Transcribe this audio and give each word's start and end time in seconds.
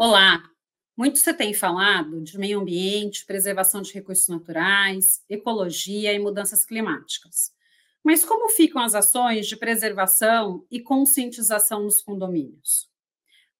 Olá! 0.00 0.48
Muito 0.96 1.18
você 1.18 1.34
tem 1.34 1.52
falado 1.52 2.20
de 2.20 2.38
meio 2.38 2.60
ambiente, 2.60 3.26
preservação 3.26 3.82
de 3.82 3.92
recursos 3.92 4.28
naturais, 4.28 5.24
ecologia 5.28 6.12
e 6.12 6.20
mudanças 6.20 6.64
climáticas. 6.64 7.52
Mas 8.04 8.24
como 8.24 8.48
ficam 8.48 8.80
as 8.80 8.94
ações 8.94 9.48
de 9.48 9.56
preservação 9.56 10.64
e 10.70 10.78
conscientização 10.78 11.82
nos 11.82 12.00
condomínios? 12.00 12.88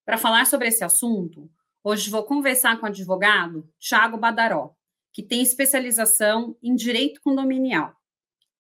Para 0.04 0.16
falar 0.16 0.46
sobre 0.46 0.68
esse 0.68 0.84
assunto, 0.84 1.50
hoje 1.82 2.08
vou 2.08 2.22
conversar 2.22 2.78
com 2.78 2.86
o 2.86 2.88
advogado 2.88 3.68
Tiago 3.76 4.16
Badaró, 4.16 4.76
que 5.12 5.24
tem 5.24 5.42
especialização 5.42 6.56
em 6.62 6.76
direito 6.76 7.20
condominial, 7.20 7.96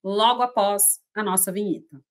logo 0.02 0.42
após 0.42 0.98
a 1.14 1.22
nossa 1.22 1.52
vinheta. 1.52 2.02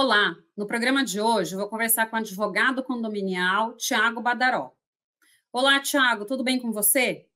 Olá, 0.00 0.36
no 0.56 0.64
programa 0.64 1.04
de 1.04 1.20
hoje 1.20 1.56
eu 1.56 1.58
vou 1.58 1.68
conversar 1.68 2.08
com 2.08 2.14
o 2.14 2.20
advogado 2.20 2.84
condominial 2.84 3.74
Tiago 3.74 4.20
Badaró. 4.20 4.72
Olá, 5.52 5.80
Tiago, 5.80 6.24
tudo 6.24 6.44
bem 6.44 6.56
com 6.56 6.70
você? 6.70 7.26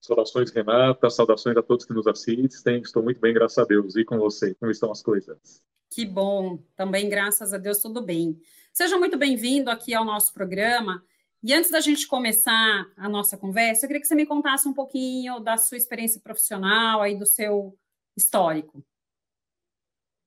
Saudações, 0.00 0.50
Renata, 0.50 1.08
saudações 1.08 1.56
a 1.56 1.62
todos 1.62 1.84
que 1.84 1.92
nos 1.92 2.08
assistem. 2.08 2.80
Estou 2.80 3.00
muito 3.00 3.20
bem, 3.20 3.32
graças 3.32 3.58
a 3.58 3.64
Deus. 3.64 3.94
E 3.94 4.04
com 4.04 4.18
você, 4.18 4.56
como 4.56 4.72
estão 4.72 4.90
as 4.90 5.04
coisas? 5.04 5.62
Que 5.88 6.04
bom, 6.04 6.58
também 6.74 7.08
graças 7.08 7.54
a 7.54 7.58
Deus 7.58 7.78
tudo 7.78 8.02
bem. 8.02 8.40
Seja 8.72 8.98
muito 8.98 9.16
bem-vindo 9.16 9.70
aqui 9.70 9.94
ao 9.94 10.04
nosso 10.04 10.32
programa. 10.32 11.00
E 11.44 11.54
antes 11.54 11.70
da 11.70 11.78
gente 11.78 12.08
começar 12.08 12.90
a 12.96 13.08
nossa 13.08 13.38
conversa, 13.38 13.84
eu 13.84 13.88
queria 13.88 14.00
que 14.00 14.08
você 14.08 14.16
me 14.16 14.26
contasse 14.26 14.66
um 14.66 14.74
pouquinho 14.74 15.38
da 15.38 15.56
sua 15.56 15.78
experiência 15.78 16.20
profissional 16.20 17.06
e 17.06 17.16
do 17.16 17.24
seu 17.24 17.78
histórico. 18.16 18.84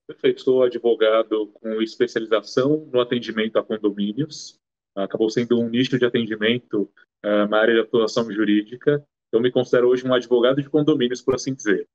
Perfeito, 0.08 0.42
sou 0.42 0.64
advogado 0.64 1.48
com 1.54 1.82
especialização 1.82 2.88
no 2.94 3.02
atendimento 3.02 3.58
a 3.58 3.64
condomínios. 3.64 4.60
Acabou 4.96 5.30
sendo 5.32 5.60
um 5.60 5.68
nicho 5.68 5.98
de 5.98 6.06
atendimento 6.06 6.84
uh, 7.26 7.48
na 7.50 7.58
área 7.58 7.74
de 7.74 7.80
atuação 7.80 8.32
jurídica. 8.32 9.04
Eu 9.32 9.42
me 9.42 9.52
considero 9.52 9.90
hoje 9.90 10.08
um 10.08 10.14
advogado 10.14 10.62
de 10.62 10.70
condomínios, 10.70 11.22
por 11.22 11.34
assim 11.34 11.56
dizer. 11.56 11.88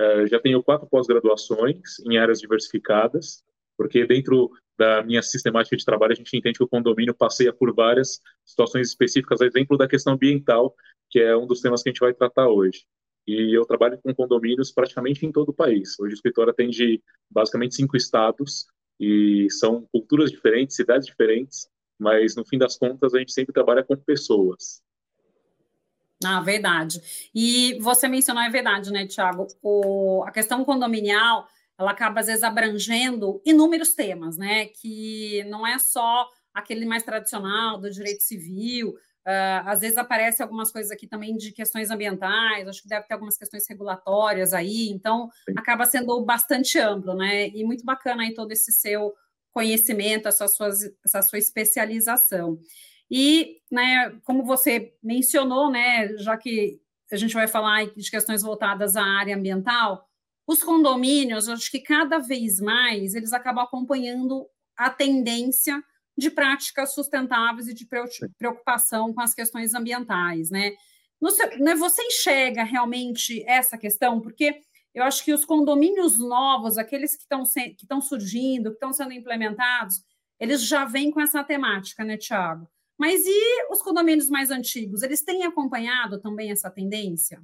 Uh, 0.00 0.26
já 0.26 0.40
tenho 0.40 0.62
quatro 0.62 0.88
pós-graduações 0.88 1.98
em 2.06 2.16
áreas 2.16 2.40
diversificadas, 2.40 3.44
porque 3.76 4.06
dentro 4.06 4.50
da 4.78 5.02
minha 5.02 5.22
sistemática 5.22 5.76
de 5.76 5.84
trabalho 5.84 6.12
a 6.12 6.16
gente 6.16 6.34
entende 6.34 6.56
que 6.56 6.64
o 6.64 6.68
condomínio 6.68 7.14
passeia 7.14 7.52
por 7.52 7.74
várias 7.74 8.20
situações 8.46 8.88
específicas, 8.88 9.42
exemplo 9.42 9.76
da 9.76 9.86
questão 9.86 10.14
ambiental, 10.14 10.74
que 11.10 11.20
é 11.20 11.36
um 11.36 11.46
dos 11.46 11.60
temas 11.60 11.82
que 11.82 11.90
a 11.90 11.92
gente 11.92 12.00
vai 12.00 12.14
tratar 12.14 12.48
hoje. 12.48 12.86
E 13.28 13.54
eu 13.54 13.66
trabalho 13.66 14.00
com 14.02 14.14
condomínios 14.14 14.72
praticamente 14.72 15.26
em 15.26 15.30
todo 15.30 15.50
o 15.50 15.52
país. 15.52 16.00
Hoje 16.00 16.14
o 16.14 16.16
escritório 16.16 16.50
atende 16.50 17.02
basicamente 17.30 17.74
cinco 17.74 17.94
estados 17.94 18.66
e 18.98 19.46
são 19.50 19.86
culturas 19.92 20.30
diferentes, 20.30 20.74
cidades 20.74 21.06
diferentes, 21.06 21.68
mas 21.98 22.34
no 22.34 22.46
fim 22.46 22.56
das 22.56 22.78
contas 22.78 23.12
a 23.12 23.18
gente 23.18 23.32
sempre 23.32 23.52
trabalha 23.52 23.84
com 23.84 23.94
pessoas. 23.94 24.82
Ah, 26.24 26.40
verdade. 26.40 27.02
E 27.34 27.78
você 27.82 28.08
mencionou, 28.08 28.42
é 28.42 28.48
verdade, 28.48 28.90
né, 28.90 29.06
Tiago? 29.06 29.46
A 30.26 30.30
questão 30.30 30.64
condominial, 30.64 31.46
ela 31.78 31.90
acaba, 31.90 32.20
às 32.20 32.26
vezes, 32.28 32.42
abrangendo 32.42 33.42
inúmeros 33.44 33.94
temas, 33.94 34.38
né? 34.38 34.68
Que 34.68 35.44
não 35.44 35.66
é 35.66 35.78
só 35.78 36.26
aquele 36.54 36.86
mais 36.86 37.02
tradicional 37.02 37.78
do 37.78 37.90
direito 37.90 38.22
civil, 38.22 38.96
Uh, 39.28 39.60
às 39.66 39.80
vezes 39.80 39.98
aparece 39.98 40.42
algumas 40.42 40.72
coisas 40.72 40.90
aqui 40.90 41.06
também 41.06 41.36
de 41.36 41.52
questões 41.52 41.90
ambientais, 41.90 42.66
acho 42.66 42.80
que 42.80 42.88
deve 42.88 43.06
ter 43.06 43.12
algumas 43.12 43.36
questões 43.36 43.68
regulatórias 43.68 44.54
aí, 44.54 44.88
então 44.88 45.28
Sim. 45.46 45.54
acaba 45.54 45.84
sendo 45.84 46.18
bastante 46.24 46.78
amplo, 46.78 47.12
né? 47.14 47.48
E 47.48 47.62
muito 47.62 47.84
bacana 47.84 48.22
aí 48.22 48.32
todo 48.32 48.52
esse 48.52 48.72
seu 48.72 49.12
conhecimento, 49.52 50.28
essa 50.28 50.48
sua, 50.48 50.70
essa 51.04 51.20
sua 51.20 51.38
especialização. 51.38 52.58
E, 53.10 53.58
né, 53.70 54.18
como 54.24 54.44
você 54.44 54.94
mencionou, 55.02 55.70
né, 55.70 56.16
já 56.16 56.34
que 56.38 56.80
a 57.12 57.16
gente 57.16 57.34
vai 57.34 57.46
falar 57.46 57.84
de 57.94 58.10
questões 58.10 58.42
voltadas 58.42 58.96
à 58.96 59.02
área 59.02 59.36
ambiental, 59.36 60.08
os 60.46 60.62
condomínios, 60.62 61.50
acho 61.50 61.70
que 61.70 61.80
cada 61.80 62.18
vez 62.18 62.60
mais 62.60 63.14
eles 63.14 63.34
acabam 63.34 63.62
acompanhando 63.62 64.46
a 64.74 64.88
tendência 64.88 65.82
de 66.18 66.30
práticas 66.30 66.92
sustentáveis 66.94 67.68
e 67.68 67.74
de 67.74 67.86
preocupação 68.36 69.14
com 69.14 69.20
as 69.20 69.32
questões 69.32 69.72
ambientais, 69.72 70.50
né? 70.50 70.72
né? 71.60 71.76
Você 71.76 72.02
enxerga 72.02 72.64
realmente 72.64 73.44
essa 73.46 73.78
questão? 73.78 74.20
Porque 74.20 74.60
eu 74.92 75.04
acho 75.04 75.24
que 75.24 75.32
os 75.32 75.44
condomínios 75.44 76.18
novos, 76.18 76.76
aqueles 76.76 77.14
que 77.14 77.22
estão 77.22 77.44
que 77.44 77.82
estão 77.82 78.00
surgindo, 78.00 78.70
que 78.70 78.76
estão 78.76 78.92
sendo 78.92 79.12
implementados, 79.12 80.02
eles 80.40 80.66
já 80.66 80.84
vêm 80.84 81.12
com 81.12 81.20
essa 81.20 81.44
temática, 81.44 82.04
né, 82.04 82.16
Tiago? 82.16 82.68
Mas 82.98 83.24
e 83.24 83.70
os 83.70 83.80
condomínios 83.80 84.28
mais 84.28 84.50
antigos? 84.50 85.04
Eles 85.04 85.22
têm 85.22 85.44
acompanhado 85.44 86.20
também 86.20 86.50
essa 86.50 86.68
tendência? 86.68 87.40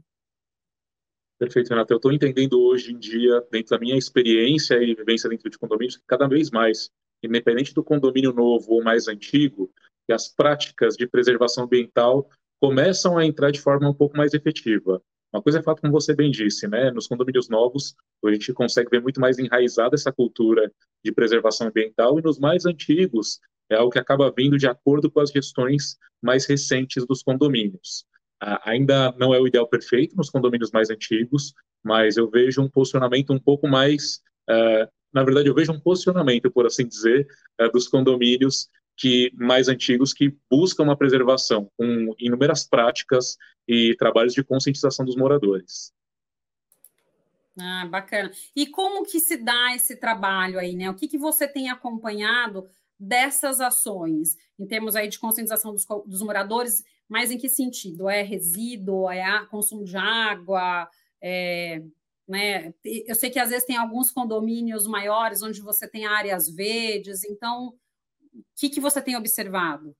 Perfeito, 1.38 1.68
Renata. 1.68 1.92
Eu 1.92 1.98
estou 1.98 2.12
entendendo 2.12 2.60
hoje 2.60 2.92
em 2.92 2.98
dia, 2.98 3.40
dentro 3.52 3.70
da 3.70 3.78
minha 3.78 3.96
experiência 3.96 4.82
e 4.82 4.94
vivência 4.96 5.30
dentro 5.30 5.48
de 5.48 5.58
condomínios, 5.58 6.00
cada 6.08 6.26
vez 6.26 6.50
mais 6.50 6.90
independente 7.26 7.74
do 7.74 7.84
condomínio 7.84 8.32
novo 8.32 8.72
ou 8.72 8.82
mais 8.82 9.08
antigo, 9.08 9.70
que 10.06 10.12
as 10.12 10.28
práticas 10.28 10.96
de 10.96 11.06
preservação 11.06 11.64
ambiental 11.64 12.28
começam 12.60 13.18
a 13.18 13.24
entrar 13.24 13.50
de 13.50 13.60
forma 13.60 13.88
um 13.88 13.94
pouco 13.94 14.16
mais 14.16 14.34
efetiva. 14.34 15.02
Uma 15.32 15.42
coisa 15.42 15.58
é 15.58 15.62
fato, 15.62 15.80
como 15.80 15.92
você 15.92 16.14
bem 16.14 16.30
disse, 16.30 16.68
né? 16.68 16.92
Nos 16.92 17.08
condomínios 17.08 17.48
novos, 17.48 17.94
a 18.24 18.32
gente 18.32 18.52
consegue 18.52 18.88
ver 18.88 19.02
muito 19.02 19.20
mais 19.20 19.38
enraizada 19.38 19.96
essa 19.96 20.12
cultura 20.12 20.70
de 21.04 21.12
preservação 21.12 21.66
ambiental, 21.66 22.18
e 22.18 22.22
nos 22.22 22.38
mais 22.38 22.64
antigos, 22.64 23.40
é 23.68 23.74
algo 23.74 23.90
que 23.90 23.98
acaba 23.98 24.32
vindo 24.34 24.56
de 24.56 24.68
acordo 24.68 25.10
com 25.10 25.20
as 25.20 25.30
gestões 25.30 25.96
mais 26.22 26.46
recentes 26.46 27.04
dos 27.06 27.22
condomínios. 27.22 28.04
ainda 28.62 29.12
não 29.18 29.34
é 29.34 29.40
o 29.40 29.46
ideal 29.46 29.66
perfeito 29.66 30.16
nos 30.16 30.30
condomínios 30.30 30.70
mais 30.70 30.90
antigos, 30.90 31.52
mas 31.82 32.16
eu 32.16 32.30
vejo 32.30 32.62
um 32.62 32.68
posicionamento 32.68 33.32
um 33.32 33.38
pouco 33.38 33.66
mais 33.66 34.20
uh, 34.50 34.88
na 35.14 35.22
verdade, 35.22 35.48
eu 35.48 35.54
vejo 35.54 35.72
um 35.72 35.80
posicionamento, 35.80 36.50
por 36.50 36.66
assim 36.66 36.86
dizer, 36.86 37.26
é, 37.58 37.70
dos 37.70 37.86
condomínios 37.86 38.68
que 38.96 39.32
mais 39.34 39.68
antigos 39.68 40.12
que 40.12 40.36
buscam 40.50 40.84
uma 40.84 40.96
preservação 40.96 41.70
com 41.76 42.14
inúmeras 42.18 42.64
práticas 42.64 43.36
e 43.66 43.94
trabalhos 43.96 44.34
de 44.34 44.44
conscientização 44.44 45.04
dos 45.04 45.16
moradores. 45.16 45.92
Ah, 47.58 47.86
bacana. 47.86 48.32
E 48.54 48.66
como 48.66 49.04
que 49.04 49.20
se 49.20 49.36
dá 49.36 49.74
esse 49.74 49.96
trabalho 49.96 50.58
aí, 50.58 50.74
né? 50.74 50.90
O 50.90 50.94
que, 50.94 51.06
que 51.06 51.18
você 51.18 51.46
tem 51.46 51.70
acompanhado 51.70 52.68
dessas 52.98 53.60
ações, 53.60 54.36
em 54.58 54.66
termos 54.66 54.96
aí 54.96 55.08
de 55.08 55.18
conscientização 55.18 55.72
dos, 55.72 55.86
dos 56.06 56.22
moradores, 56.22 56.84
mas 57.08 57.30
em 57.30 57.38
que 57.38 57.48
sentido? 57.48 58.08
É 58.08 58.22
resíduo, 58.22 59.10
é 59.10 59.46
consumo 59.46 59.84
de 59.84 59.96
água, 59.96 60.88
é, 61.22 61.82
né? 62.26 62.72
Eu 62.84 63.14
sei 63.14 63.30
que 63.30 63.38
às 63.38 63.50
vezes 63.50 63.66
tem 63.66 63.76
alguns 63.76 64.10
condomínios 64.10 64.86
maiores 64.86 65.42
onde 65.42 65.60
você 65.60 65.88
tem 65.88 66.06
áreas 66.06 66.48
verdes, 66.48 67.24
então 67.24 67.74
o 68.32 68.42
que, 68.56 68.68
que 68.68 68.80
você 68.80 69.00
tem 69.00 69.16
observado? 69.16 69.94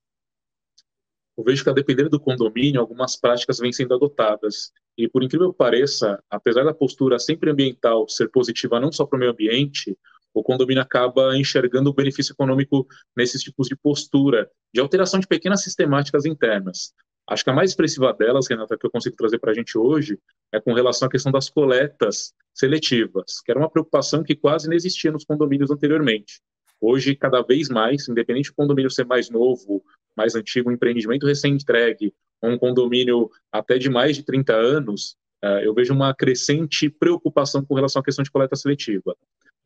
Eu 1.36 1.42
vejo 1.42 1.64
que, 1.64 1.70
a 1.70 1.72
depender 1.72 2.08
do 2.08 2.20
condomínio, 2.20 2.80
algumas 2.80 3.16
práticas 3.16 3.58
vêm 3.58 3.72
sendo 3.72 3.94
adotadas. 3.94 4.72
E, 4.96 5.08
por 5.08 5.22
incrível 5.22 5.50
que 5.50 5.58
pareça, 5.58 6.22
apesar 6.30 6.64
da 6.64 6.72
postura 6.72 7.18
sempre 7.18 7.50
ambiental 7.50 8.08
ser 8.08 8.28
positiva 8.30 8.78
não 8.78 8.92
só 8.92 9.04
para 9.04 9.16
o 9.16 9.18
meio 9.18 9.32
ambiente, 9.32 9.98
o 10.32 10.42
condomínio 10.42 10.82
acaba 10.82 11.36
enxergando 11.36 11.90
o 11.90 11.94
benefício 11.94 12.32
econômico 12.32 12.86
nesses 13.16 13.42
tipos 13.42 13.68
de 13.68 13.76
postura, 13.76 14.50
de 14.72 14.80
alteração 14.80 15.18
de 15.18 15.26
pequenas 15.26 15.62
sistemáticas 15.62 16.24
internas. 16.24 16.92
Acho 17.26 17.42
que 17.42 17.50
a 17.50 17.54
mais 17.54 17.70
expressiva 17.70 18.12
delas, 18.12 18.48
Renata, 18.48 18.76
que 18.76 18.86
eu 18.86 18.90
consigo 18.90 19.16
trazer 19.16 19.38
para 19.38 19.52
a 19.52 19.54
gente 19.54 19.78
hoje, 19.78 20.18
é 20.52 20.60
com 20.60 20.74
relação 20.74 21.08
à 21.08 21.10
questão 21.10 21.32
das 21.32 21.48
coletas 21.48 22.34
seletivas, 22.52 23.40
que 23.40 23.50
era 23.50 23.58
uma 23.58 23.70
preocupação 23.70 24.22
que 24.22 24.34
quase 24.34 24.68
não 24.68 24.74
existia 24.74 25.10
nos 25.10 25.24
condomínios 25.24 25.70
anteriormente. 25.70 26.40
Hoje, 26.80 27.14
cada 27.14 27.40
vez 27.40 27.68
mais, 27.70 28.08
independente 28.08 28.50
do 28.50 28.54
condomínio 28.54 28.90
ser 28.90 29.06
mais 29.06 29.30
novo, 29.30 29.82
mais 30.14 30.34
antigo, 30.34 30.68
um 30.68 30.72
empreendimento 30.72 31.26
recém-entregue, 31.26 32.12
um 32.42 32.58
condomínio 32.58 33.30
até 33.50 33.78
de 33.78 33.88
mais 33.88 34.16
de 34.16 34.22
30 34.22 34.54
anos, 34.54 35.16
eh, 35.42 35.66
eu 35.66 35.72
vejo 35.72 35.94
uma 35.94 36.14
crescente 36.14 36.90
preocupação 36.90 37.64
com 37.64 37.74
relação 37.74 38.00
à 38.00 38.04
questão 38.04 38.22
de 38.22 38.30
coleta 38.30 38.54
seletiva. 38.54 39.16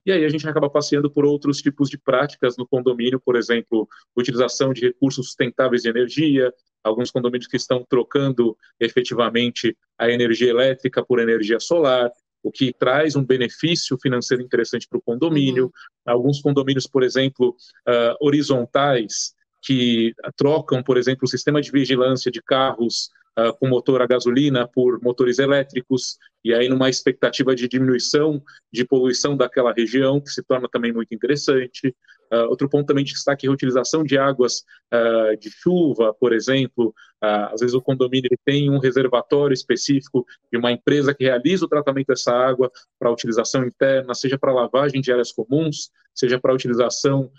E 0.06 0.12
aí 0.12 0.24
a 0.24 0.28
gente 0.28 0.48
acaba 0.48 0.70
passeando 0.70 1.10
por 1.10 1.24
outros 1.24 1.60
tipos 1.60 1.90
de 1.90 1.98
práticas 1.98 2.56
no 2.56 2.66
condomínio, 2.66 3.20
por 3.20 3.36
exemplo, 3.36 3.88
utilização 4.16 4.72
de 4.72 4.80
recursos 4.86 5.26
sustentáveis 5.26 5.82
de 5.82 5.88
energia, 5.88 6.54
alguns 6.82 7.10
condomínios 7.10 7.48
que 7.48 7.56
estão 7.56 7.84
trocando 7.88 8.56
efetivamente 8.78 9.76
a 9.98 10.10
energia 10.10 10.50
elétrica 10.50 11.04
por 11.04 11.18
energia 11.18 11.60
solar, 11.60 12.10
o 12.42 12.50
que 12.50 12.72
traz 12.72 13.16
um 13.16 13.24
benefício 13.24 13.98
financeiro 14.00 14.42
interessante 14.42 14.86
para 14.88 14.98
o 14.98 15.02
condomínio. 15.02 15.64
Uhum. 15.66 15.72
Alguns 16.06 16.40
condomínios, 16.40 16.86
por 16.86 17.02
exemplo, 17.02 17.50
uh, 17.88 18.16
horizontais, 18.20 19.34
que 19.62 20.14
trocam, 20.36 20.82
por 20.82 20.96
exemplo, 20.96 21.24
o 21.24 21.28
sistema 21.28 21.60
de 21.60 21.70
vigilância 21.70 22.30
de 22.30 22.40
carros 22.40 23.10
uh, 23.38 23.52
com 23.58 23.68
motor 23.68 24.00
a 24.00 24.06
gasolina 24.06 24.68
por 24.68 25.02
motores 25.02 25.38
elétricos, 25.38 26.16
e 26.44 26.54
aí 26.54 26.68
numa 26.68 26.88
expectativa 26.88 27.54
de 27.54 27.68
diminuição 27.68 28.42
de 28.72 28.84
poluição 28.84 29.36
daquela 29.36 29.72
região, 29.72 30.20
que 30.20 30.30
se 30.30 30.42
torna 30.42 30.68
também 30.70 30.92
muito 30.92 31.12
interessante. 31.12 31.94
Uh, 32.32 32.48
outro 32.48 32.68
ponto 32.68 32.86
também 32.86 33.04
de 33.04 33.12
destaque 33.12 33.46
é 33.46 33.48
a 33.48 33.50
reutilização 33.50 34.04
de 34.04 34.18
águas 34.18 34.64
uh, 34.92 35.36
de 35.38 35.50
chuva, 35.50 36.14
por 36.14 36.32
exemplo. 36.32 36.94
Uh, 37.22 37.52
às 37.52 37.60
vezes 37.60 37.74
o 37.74 37.80
condomínio 37.80 38.30
tem 38.44 38.70
um 38.70 38.78
reservatório 38.78 39.54
específico 39.54 40.26
de 40.52 40.58
uma 40.58 40.70
empresa 40.70 41.14
que 41.14 41.24
realiza 41.24 41.64
o 41.64 41.68
tratamento 41.68 42.08
dessa 42.08 42.32
água 42.32 42.70
para 42.98 43.10
utilização 43.10 43.64
interna, 43.64 44.14
seja 44.14 44.38
para 44.38 44.52
lavagem 44.52 45.00
de 45.00 45.10
áreas 45.10 45.32
comuns, 45.32 45.90
seja 46.14 46.38
para 46.38 46.54
utilização 46.54 47.30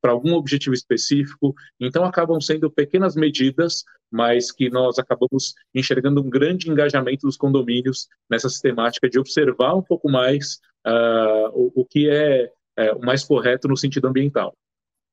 para 0.00 0.12
algum 0.12 0.34
objetivo 0.34 0.72
específico. 0.72 1.52
Então 1.80 2.04
acabam 2.04 2.40
sendo 2.40 2.70
pequenas 2.70 3.16
medidas, 3.16 3.84
mas 4.08 4.52
que 4.52 4.70
nós 4.70 5.00
acabamos 5.00 5.54
enxergando 5.74 6.22
um 6.22 6.30
grande 6.30 6.70
engajamento 6.70 7.26
dos 7.26 7.36
condomínios 7.36 8.06
nessa 8.30 8.48
sistemática 8.48 9.08
de 9.08 9.18
observar 9.18 9.74
um 9.74 9.82
pouco 9.82 10.08
mais 10.08 10.60
o, 11.52 11.82
o 11.82 11.84
que 11.84 12.08
é 12.08 12.52
é, 12.80 12.92
o 12.92 13.00
mais 13.00 13.24
correto 13.24 13.68
no 13.68 13.76
sentido 13.76 14.08
ambiental. 14.08 14.54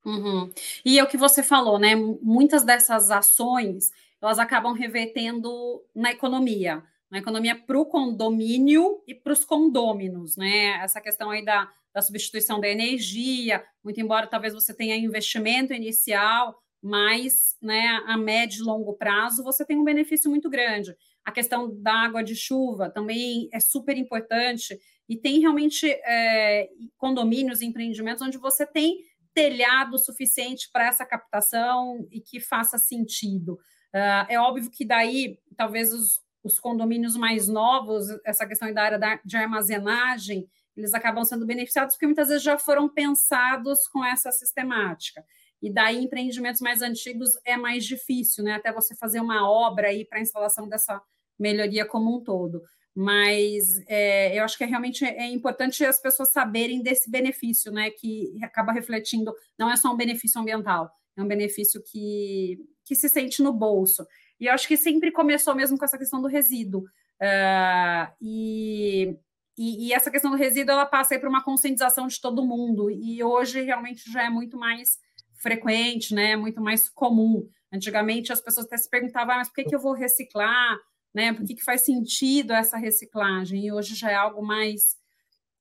Uhum. 0.06 0.52
E 0.86 0.98
é 1.00 1.04
o 1.04 1.08
que 1.08 1.18
você 1.18 1.44
falou, 1.44 1.78
né? 1.78 1.96
Muitas 1.96 2.64
dessas 2.64 3.12
ações 3.12 3.92
elas 4.22 4.40
acabam 4.40 4.74
revertendo 4.74 5.84
na 5.94 6.12
economia, 6.12 6.84
na 7.10 7.20
economia 7.20 7.56
para 7.56 7.78
o 7.78 7.86
condomínio 7.86 9.04
e 9.08 9.14
para 9.14 9.34
os 9.34 9.46
condôminos, 9.46 10.36
né? 10.36 10.80
Essa 10.84 11.02
questão 11.02 11.30
aí 11.30 11.44
da, 11.44 11.70
da 11.94 12.02
substituição 12.02 12.60
da 12.60 12.68
energia, 12.68 13.64
muito 13.84 14.00
embora 14.00 14.28
talvez 14.28 14.54
você 14.54 14.74
tenha 14.74 14.96
investimento 14.96 15.74
inicial, 15.74 16.58
mas 16.82 17.58
né, 17.62 18.02
a 18.06 18.18
médio 18.18 18.62
e 18.62 18.66
longo 18.66 18.94
prazo 18.94 19.44
você 19.44 19.66
tem 19.66 19.78
um 19.78 19.84
benefício 19.84 20.30
muito 20.30 20.50
grande. 20.50 20.96
A 21.24 21.32
questão 21.32 21.70
da 21.82 21.94
água 21.94 22.24
de 22.24 22.36
chuva 22.36 22.90
também 22.90 23.50
é 23.52 23.60
super 23.60 23.98
importante 23.98 24.80
e 25.08 25.16
tem 25.16 25.40
realmente 25.40 25.90
é, 25.90 26.70
condomínios, 26.98 27.62
empreendimentos 27.62 28.22
onde 28.22 28.38
você 28.38 28.66
tem 28.66 29.00
telhado 29.34 29.98
suficiente 29.98 30.70
para 30.72 30.88
essa 30.88 31.06
captação 31.06 32.08
e 32.12 32.20
que 32.20 32.40
faça 32.40 32.78
sentido. 32.78 33.54
Uh, 33.94 34.26
é 34.28 34.40
óbvio 34.40 34.70
que 34.70 34.84
daí, 34.84 35.40
talvez 35.56 35.94
os, 35.94 36.20
os, 36.44 36.60
condomínios 36.60 37.16
mais 37.16 37.48
novos, 37.48 38.08
essa 38.26 38.46
questão 38.46 38.74
da 38.74 38.84
área 38.84 39.00
da, 39.00 39.20
de 39.24 39.38
armazenagem, 39.38 40.50
eles 40.76 40.94
acabam 40.94 41.24
sendo 41.24 41.46
beneficiados 41.46 41.96
porque 41.96 42.08
muitas 42.08 42.28
vezes 42.28 42.44
já 42.44 42.58
foram 42.58 42.90
pensados 42.90 43.88
com 43.88 44.04
essa 44.04 44.32
sistemática. 44.32 45.24
E 45.62 45.72
daí, 45.72 46.04
empreendimentos 46.04 46.62
mais 46.62 46.82
antigos 46.82 47.32
é 47.46 47.56
mais 47.56 47.86
difícil, 47.86 48.44
né? 48.44 48.54
Até 48.54 48.72
você 48.72 48.96
fazer 48.96 49.20
uma 49.20 49.50
obra 49.50 49.88
aí 49.88 50.04
para 50.04 50.20
a 50.20 50.22
instalação 50.22 50.68
dessa 50.68 51.02
melhoria 51.40 51.86
como 51.86 52.18
um 52.18 52.24
todo 52.24 52.64
mas 53.00 53.80
é, 53.88 54.40
eu 54.40 54.44
acho 54.44 54.58
que 54.58 54.64
é 54.64 54.68
realmente 54.68 55.06
é 55.06 55.28
importante 55.28 55.86
as 55.86 56.02
pessoas 56.02 56.32
saberem 56.32 56.82
desse 56.82 57.12
benefício, 57.12 57.72
né, 57.72 57.92
que 57.92 58.34
acaba 58.44 58.72
refletindo, 58.72 59.32
não 59.56 59.70
é 59.70 59.76
só 59.76 59.94
um 59.94 59.96
benefício 59.96 60.42
ambiental, 60.42 60.90
é 61.16 61.22
um 61.22 61.28
benefício 61.28 61.80
que, 61.84 62.58
que 62.84 62.96
se 62.96 63.08
sente 63.08 63.44
no 63.44 63.54
bolso. 63.54 64.04
E 64.40 64.48
eu 64.48 64.54
acho 64.54 64.68
que 64.68 64.76
sempre 64.76 65.12
começou 65.12 65.54
mesmo 65.54 65.78
com 65.78 65.86
essa 65.86 65.98
questão 65.98 66.20
do 66.20 66.28
resíduo. 66.28 66.86
Uh, 67.22 68.12
e, 68.20 69.16
e, 69.56 69.90
e, 69.90 69.94
essa 69.94 70.10
questão 70.10 70.32
do 70.32 70.38
resíduo, 70.38 70.74
ela 70.74 70.86
passa 70.88 71.14
aí 71.14 71.20
para 71.20 71.30
uma 71.30 71.44
conscientização 71.44 72.08
de 72.08 72.20
todo 72.20 72.48
mundo, 72.48 72.90
e 72.90 73.24
hoje 73.24 73.62
realmente 73.62 74.12
já 74.12 74.24
é 74.24 74.30
muito 74.30 74.58
mais 74.58 74.98
frequente, 75.36 76.16
né, 76.16 76.36
muito 76.36 76.60
mais 76.60 76.90
comum. 76.90 77.48
Antigamente 77.72 78.34
as 78.34 78.42
pessoas 78.42 78.66
até 78.66 78.76
se 78.76 78.90
perguntavam, 78.90 79.36
ah, 79.36 79.38
mas 79.38 79.50
por 79.50 79.56
que, 79.56 79.66
que 79.66 79.76
eu 79.76 79.80
vou 79.80 79.94
reciclar? 79.94 80.80
Né? 81.18 81.34
Por 81.34 81.44
que, 81.44 81.56
que 81.56 81.64
faz 81.64 81.82
sentido 81.84 82.54
essa 82.54 82.78
reciclagem? 82.78 83.66
E 83.66 83.72
hoje 83.72 83.96
já 83.96 84.12
é 84.12 84.14
algo 84.14 84.46
mais, 84.46 84.96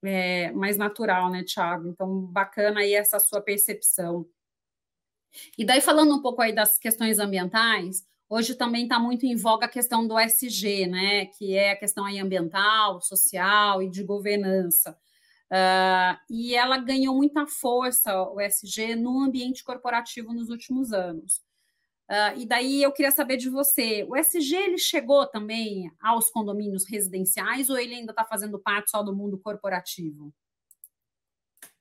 é, 0.05 0.53
mais 0.53 0.77
natural, 0.77 1.31
né, 1.31 1.43
Tiago? 1.43 1.89
Então, 1.89 2.27
bacana 2.27 2.81
aí 2.81 2.93
essa 2.93 3.19
sua 3.19 3.41
percepção. 3.41 4.27
E 5.57 5.65
daí, 5.65 5.81
falando 5.81 6.15
um 6.15 6.21
pouco 6.21 6.43
aí 6.43 6.55
das 6.55 6.79
questões 6.79 7.19
ambientais, 7.19 8.07
hoje 8.29 8.55
também 8.55 8.83
está 8.83 8.99
muito 8.99 9.25
em 9.25 9.35
voga 9.35 9.65
a 9.65 9.69
questão 9.69 10.07
do 10.07 10.19
SG, 10.19 10.87
né? 10.89 11.25
Que 11.25 11.55
é 11.57 11.73
a 11.73 11.77
questão 11.77 12.05
aí 12.05 12.19
ambiental, 12.19 13.01
social 13.01 13.83
e 13.83 13.89
de 13.89 14.05
governança. 14.05 14.95
Uh, 15.51 16.21
e 16.29 16.55
ela 16.55 16.77
ganhou 16.77 17.15
muita 17.17 17.47
força, 17.47 18.15
o 18.29 18.39
SG, 18.43 18.95
no 18.95 19.23
ambiente 19.23 19.65
corporativo 19.65 20.35
nos 20.35 20.51
últimos 20.51 20.93
anos. 20.93 21.41
Uh, 22.09 22.39
e 22.39 22.47
daí 22.47 22.83
eu 22.83 22.93
queria 22.93 23.11
saber 23.11 23.37
de 23.37 23.51
você, 23.51 24.07
o 24.09 24.15
SG 24.15 24.55
ele 24.55 24.79
chegou 24.79 25.27
também 25.27 25.91
aos 26.01 26.31
condomínios 26.31 26.85
residenciais 26.89 27.69
ou 27.69 27.77
ele 27.77 27.97
ainda 27.97 28.13
está 28.13 28.25
fazendo 28.25 28.61
parte 28.61 28.91
só 28.93 29.03
do 29.03 29.15
mundo 29.15 29.37
corporativo? 29.39 30.33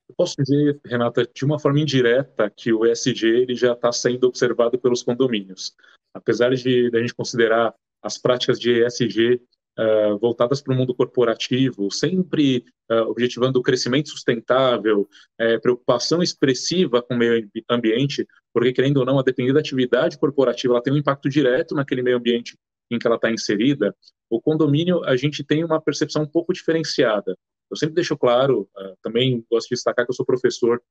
Eu 0.10 0.16
posso 0.16 0.36
dizer, 0.38 0.80
Renata, 0.86 1.24
de 1.25 1.45
uma 1.45 1.60
forma 1.60 1.80
indireta, 1.80 2.50
que 2.50 2.74
o 2.74 2.86
ESG 2.86 3.27
ele 3.27 3.56
já 3.56 3.74
está 3.74 3.92
sendo 3.92 4.27
observado 4.27 4.80
pelos 4.80 5.04
condomínios. 5.04 5.75
Apesar 6.13 6.54
de, 6.54 6.89
de 6.89 6.98
a 6.98 7.01
gente 7.01 7.13
considerar 7.13 7.74
as 8.01 8.18
práticas 8.18 8.60
de 8.60 8.83
ESG 8.83 9.42
uh, 9.77 10.18
voltadas 10.18 10.62
para 10.62 10.74
o 10.74 10.77
mundo 10.77 10.94
corporativo, 10.94 11.92
sempre 11.92 12.66
uh, 12.92 13.10
objetivando 13.10 13.60
o 13.60 13.62
crescimento 13.62 14.10
sustentável, 14.10 15.01
uh, 15.01 15.62
preocupação 15.62 16.22
expressiva 16.22 17.01
com 17.01 17.16
o 17.16 17.18
meio 17.18 17.50
ambiente, 17.69 18.27
porque, 18.54 18.74
querendo 18.74 18.98
ou 18.98 19.06
não, 19.06 19.19
a 19.19 19.24
depender 19.24 19.54
da 19.54 19.60
atividade 19.60 20.18
corporativa, 20.18 20.74
ela 20.74 20.83
tem 20.83 20.94
um 20.94 20.98
impacto 20.98 21.30
direto 21.30 21.75
naquele 21.75 22.01
meio 22.01 22.18
ambiente 22.18 22.57
em 22.89 23.00
que 23.00 23.07
ela 23.07 23.16
está 23.16 23.31
inserida. 23.31 23.95
O 24.30 24.39
condomínio, 24.39 25.04
a 25.04 25.16
gente 25.16 25.44
tem 25.44 25.63
uma 25.63 25.81
percepção 25.81 26.24
um 26.24 26.28
pouco 26.28 26.54
diferenciada. 26.54 27.36
Eu 27.69 27.75
sempre 27.75 27.95
deixo 27.95 28.16
claro, 28.16 28.69
uh, 28.78 28.95
também 29.01 29.44
gosto 29.50 29.69
de 29.69 29.75
destacar 29.75 30.06
que 30.06 30.12
eu 30.12 30.16
sou 30.16 30.25
professor 30.25 30.81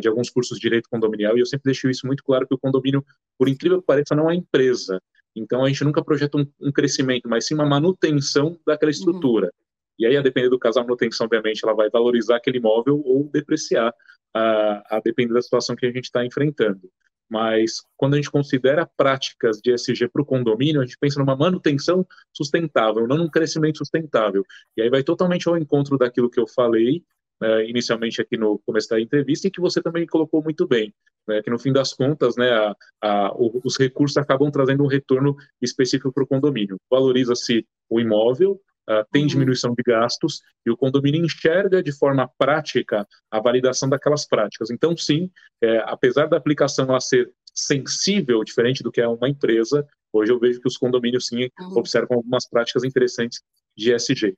de 0.00 0.08
alguns 0.08 0.30
cursos 0.30 0.56
de 0.56 0.62
direito 0.62 0.88
condominial 0.88 1.36
e 1.36 1.40
eu 1.40 1.46
sempre 1.46 1.64
deixo 1.66 1.90
isso 1.90 2.06
muito 2.06 2.24
claro 2.24 2.48
que 2.48 2.54
o 2.54 2.58
condomínio, 2.58 3.04
por 3.38 3.50
incrível 3.50 3.82
que 3.82 3.86
pareça, 3.86 4.14
não 4.14 4.30
é 4.30 4.34
empresa. 4.34 4.98
Então 5.34 5.64
a 5.64 5.68
gente 5.68 5.84
nunca 5.84 6.04
projeta 6.04 6.38
um, 6.38 6.46
um 6.60 6.72
crescimento, 6.72 7.28
mas 7.28 7.46
sim 7.46 7.54
uma 7.54 7.66
manutenção 7.66 8.58
daquela 8.66 8.90
uhum. 8.90 8.96
estrutura. 8.96 9.46
Uhum. 9.46 9.64
E 9.98 10.06
aí, 10.06 10.16
a 10.16 10.22
depender 10.22 10.48
do 10.48 10.58
caso, 10.58 10.80
a 10.80 10.82
manutenção, 10.82 11.24
obviamente, 11.26 11.64
ela 11.64 11.74
vai 11.74 11.88
valorizar 11.88 12.36
aquele 12.36 12.58
imóvel 12.58 13.00
ou 13.04 13.30
depreciar, 13.32 13.94
a, 14.34 14.96
a 14.96 15.00
depender 15.00 15.32
da 15.32 15.42
situação 15.42 15.76
que 15.76 15.86
a 15.86 15.92
gente 15.92 16.04
está 16.04 16.24
enfrentando. 16.24 16.90
Mas 17.30 17.80
quando 17.96 18.14
a 18.14 18.16
gente 18.16 18.30
considera 18.30 18.88
práticas 18.96 19.60
de 19.60 19.72
ESG 19.72 20.08
para 20.08 20.22
o 20.22 20.26
condomínio, 20.26 20.80
a 20.80 20.84
gente 20.84 20.98
pensa 20.98 21.18
numa 21.18 21.36
manutenção 21.36 22.06
sustentável, 22.32 23.06
não 23.06 23.16
num 23.16 23.30
crescimento 23.30 23.78
sustentável. 23.78 24.44
E 24.76 24.82
aí 24.82 24.90
vai 24.90 25.02
totalmente 25.02 25.48
ao 25.48 25.56
encontro 25.56 25.96
daquilo 25.96 26.28
que 26.28 26.40
eu 26.40 26.46
falei 26.46 27.02
né, 27.40 27.68
inicialmente 27.68 28.20
aqui 28.20 28.36
no 28.36 28.58
começo 28.66 28.88
da 28.88 29.00
entrevista 29.00 29.48
e 29.48 29.50
que 29.50 29.60
você 29.60 29.82
também 29.82 30.06
colocou 30.06 30.42
muito 30.42 30.66
bem, 30.66 30.92
né, 31.26 31.42
que 31.42 31.50
no 31.50 31.58
fim 31.58 31.72
das 31.72 31.92
contas, 31.92 32.36
né, 32.36 32.50
a, 32.50 32.76
a, 33.02 33.34
os 33.36 33.78
recursos 33.78 34.16
acabam 34.16 34.50
trazendo 34.50 34.84
um 34.84 34.88
retorno 34.88 35.36
específico 35.60 36.12
para 36.12 36.24
o 36.24 36.26
condomínio. 36.26 36.76
Valoriza-se 36.90 37.66
o 37.88 38.00
imóvel, 38.00 38.60
Uh, 38.86 39.00
tem 39.10 39.22
uhum. 39.22 39.28
diminuição 39.28 39.74
de 39.74 39.82
gastos 39.82 40.42
e 40.66 40.70
o 40.70 40.76
condomínio 40.76 41.24
enxerga 41.24 41.82
de 41.82 41.90
forma 41.90 42.30
prática 42.36 43.08
a 43.30 43.40
validação 43.40 43.88
daquelas 43.88 44.28
práticas. 44.28 44.70
Então, 44.70 44.94
sim, 44.94 45.30
é, 45.62 45.78
apesar 45.86 46.26
da 46.26 46.36
aplicação 46.36 46.84
ela 46.86 47.00
ser 47.00 47.32
sensível, 47.54 48.44
diferente 48.44 48.82
do 48.82 48.92
que 48.92 49.00
é 49.00 49.08
uma 49.08 49.26
empresa, 49.26 49.86
hoje 50.12 50.32
eu 50.32 50.38
vejo 50.38 50.60
que 50.60 50.68
os 50.68 50.76
condomínios, 50.76 51.28
sim, 51.28 51.48
uhum. 51.58 51.78
observam 51.78 52.18
algumas 52.18 52.46
práticas 52.46 52.84
interessantes 52.84 53.40
de 53.74 53.94
ESG. 53.94 54.36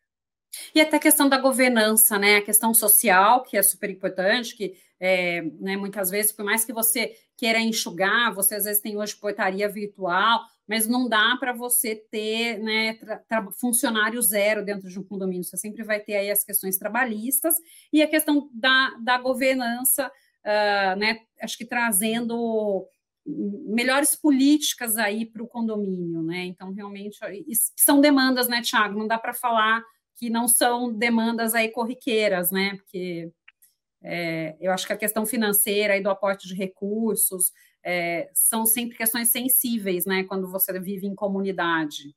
E 0.75 0.81
até 0.81 0.97
a 0.97 1.01
questão 1.01 1.29
da 1.29 1.39
governança, 1.39 2.19
né? 2.19 2.37
A 2.37 2.43
questão 2.43 2.73
social, 2.75 3.43
que 3.43 3.57
é 3.57 3.63
super 3.63 3.91
importante, 3.91 4.57
que 4.57 4.77
é, 4.99 5.43
né, 5.61 5.77
muitas 5.77 6.11
vezes, 6.11 6.33
por 6.33 6.45
mais 6.45 6.65
que 6.65 6.73
você 6.73 7.15
queira 7.37 7.61
enxugar, 7.61 8.35
você 8.35 8.55
às 8.55 8.65
vezes 8.65 8.81
tem 8.81 8.97
hoje 8.97 9.15
portaria 9.15 9.69
virtual, 9.69 10.41
mas 10.67 10.87
não 10.87 11.09
dá 11.09 11.37
para 11.39 11.53
você 11.53 11.95
ter 11.95 12.59
né, 12.59 12.99
funcionário 13.61 14.21
zero 14.23 14.65
dentro 14.65 14.89
de 14.89 14.99
um 14.99 15.05
condomínio. 15.05 15.45
Você 15.45 15.57
sempre 15.57 15.85
vai 15.85 16.01
ter 16.01 16.17
aí 16.17 16.31
as 16.31 16.43
questões 16.43 16.79
trabalhistas 16.79 17.57
e 17.93 18.03
a 18.03 18.09
questão 18.09 18.51
da, 18.53 18.97
da 19.01 19.19
governança, 19.19 20.09
uh, 20.09 20.99
né? 20.99 21.21
Acho 21.41 21.57
que 21.57 21.65
trazendo 21.65 22.89
melhores 23.27 24.15
políticas 24.15 24.97
aí 24.97 25.27
para 25.27 25.43
o 25.43 25.49
condomínio, 25.49 26.23
né? 26.23 26.45
Então, 26.45 26.73
realmente, 26.73 27.19
são 27.77 28.01
demandas, 28.01 28.49
né, 28.49 28.63
Tiago? 28.63 28.99
Não 28.99 29.07
dá 29.07 29.19
para 29.19 29.35
falar 29.35 29.85
que 30.17 30.31
não 30.31 30.49
são 30.49 30.93
demandas 30.93 31.55
aí 31.55 31.71
corriqueiras, 31.71 32.51
né? 32.51 32.77
Porque 32.77 33.31
é, 34.03 34.57
eu 34.61 34.73
acho 34.73 34.87
que 34.87 34.93
a 34.93 34.97
questão 34.97 35.27
financeira 35.27 35.97
e 35.97 36.03
do 36.03 36.11
aporte 36.11 36.49
de 36.49 36.55
recursos 36.55 37.53
é, 37.85 38.31
são 38.35 38.67
sempre 38.67 38.97
questões 38.97 39.31
sensíveis, 39.31 40.07
né? 40.07 40.25
Quando 40.25 40.51
você 40.51 40.79
vive 40.81 41.07
em 41.07 41.15
comunidade. 41.15 42.15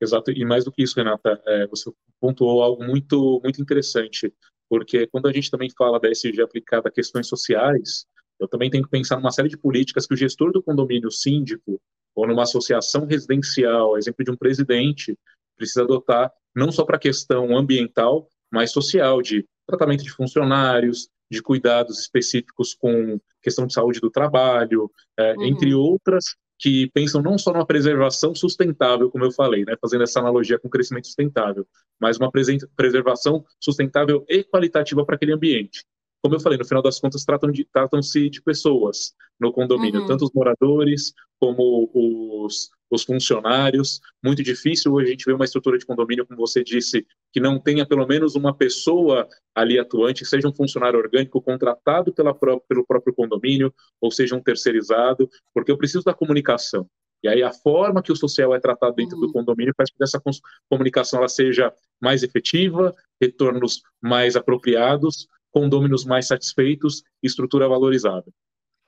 Exato, 0.00 0.30
e 0.30 0.44
mais 0.44 0.64
do 0.64 0.72
que 0.72 0.82
isso, 0.82 0.96
Renata, 0.96 1.40
é, 1.46 1.66
você 1.66 1.90
pontuou 2.18 2.62
algo 2.62 2.82
muito, 2.82 3.38
muito 3.42 3.60
interessante, 3.60 4.32
porque 4.68 5.06
quando 5.06 5.28
a 5.28 5.32
gente 5.32 5.50
também 5.50 5.68
fala 5.76 6.00
da 6.00 6.08
SG 6.08 6.40
aplicada 6.40 6.88
a 6.88 6.92
questões 6.92 7.26
sociais, 7.26 8.06
eu 8.38 8.48
também 8.48 8.70
tenho 8.70 8.84
que 8.84 8.90
pensar 8.90 9.16
numa 9.16 9.30
série 9.30 9.50
de 9.50 9.58
políticas 9.58 10.06
que 10.06 10.14
o 10.14 10.16
gestor 10.16 10.52
do 10.52 10.62
condomínio 10.62 11.10
síndico 11.10 11.78
ou 12.14 12.26
numa 12.26 12.44
associação 12.44 13.04
residencial, 13.04 13.98
exemplo 13.98 14.24
de 14.24 14.30
um 14.30 14.36
presidente, 14.36 15.18
precisa 15.54 15.82
adotar 15.82 16.32
não 16.54 16.70
só 16.70 16.84
para 16.84 16.96
a 16.96 17.00
questão 17.00 17.56
ambiental, 17.56 18.28
mas 18.50 18.72
social, 18.72 19.22
de 19.22 19.44
tratamento 19.66 20.02
de 20.02 20.10
funcionários, 20.10 21.08
de 21.30 21.42
cuidados 21.42 22.00
específicos 22.00 22.74
com 22.74 23.20
questão 23.42 23.66
de 23.66 23.72
saúde 23.72 24.00
do 24.00 24.10
trabalho, 24.10 24.90
é, 25.16 25.34
uhum. 25.34 25.44
entre 25.44 25.74
outras, 25.74 26.24
que 26.58 26.90
pensam 26.92 27.22
não 27.22 27.38
só 27.38 27.52
numa 27.52 27.64
preservação 27.64 28.34
sustentável, 28.34 29.10
como 29.10 29.24
eu 29.24 29.32
falei, 29.32 29.64
né, 29.64 29.74
fazendo 29.80 30.02
essa 30.02 30.20
analogia 30.20 30.58
com 30.58 30.68
crescimento 30.68 31.06
sustentável, 31.06 31.66
mas 31.98 32.18
uma 32.18 32.30
preservação 32.76 33.44
sustentável 33.58 34.24
e 34.28 34.44
qualitativa 34.44 35.04
para 35.06 35.14
aquele 35.14 35.32
ambiente 35.32 35.84
como 36.22 36.34
eu 36.34 36.40
falei, 36.40 36.58
no 36.58 36.64
final 36.64 36.82
das 36.82 37.00
contas, 37.00 37.24
tratam-se 37.24 37.56
de, 37.56 37.64
tratam 37.64 38.00
de 38.00 38.42
pessoas 38.42 39.14
no 39.38 39.52
condomínio, 39.52 40.02
uhum. 40.02 40.06
tanto 40.06 40.24
os 40.24 40.32
moradores 40.34 41.14
como 41.40 41.90
os, 41.94 42.70
os 42.90 43.04
funcionários. 43.04 44.00
Muito 44.22 44.42
difícil 44.42 44.92
hoje 44.92 45.08
a 45.08 45.10
gente 45.10 45.24
ver 45.24 45.32
uma 45.32 45.46
estrutura 45.46 45.78
de 45.78 45.86
condomínio, 45.86 46.26
como 46.26 46.38
você 46.38 46.62
disse, 46.62 47.06
que 47.32 47.40
não 47.40 47.58
tenha 47.58 47.86
pelo 47.86 48.06
menos 48.06 48.34
uma 48.34 48.54
pessoa 48.54 49.26
ali 49.54 49.78
atuante, 49.78 50.26
seja 50.26 50.46
um 50.46 50.54
funcionário 50.54 50.98
orgânico 50.98 51.40
contratado 51.40 52.12
pela, 52.12 52.34
pelo 52.34 52.86
próprio 52.86 53.14
condomínio, 53.14 53.72
ou 54.00 54.10
seja 54.10 54.36
um 54.36 54.42
terceirizado, 54.42 55.28
porque 55.54 55.72
eu 55.72 55.78
preciso 55.78 56.04
da 56.04 56.12
comunicação. 56.12 56.86
E 57.22 57.28
aí 57.28 57.42
a 57.42 57.52
forma 57.52 58.02
que 58.02 58.12
o 58.12 58.16
social 58.16 58.54
é 58.54 58.60
tratado 58.60 58.94
dentro 58.94 59.16
uhum. 59.16 59.26
do 59.26 59.32
condomínio 59.32 59.74
faz 59.76 59.90
com 59.90 59.96
que 59.96 60.04
essa 60.04 60.20
comunicação 60.68 61.18
ela 61.18 61.28
seja 61.28 61.72
mais 62.00 62.22
efetiva, 62.22 62.94
retornos 63.20 63.82
mais 64.00 64.36
apropriados, 64.36 65.28
condôminos 65.50 66.04
mais 66.04 66.26
satisfeitos, 66.26 67.02
estrutura 67.22 67.68
valorizada. 67.68 68.30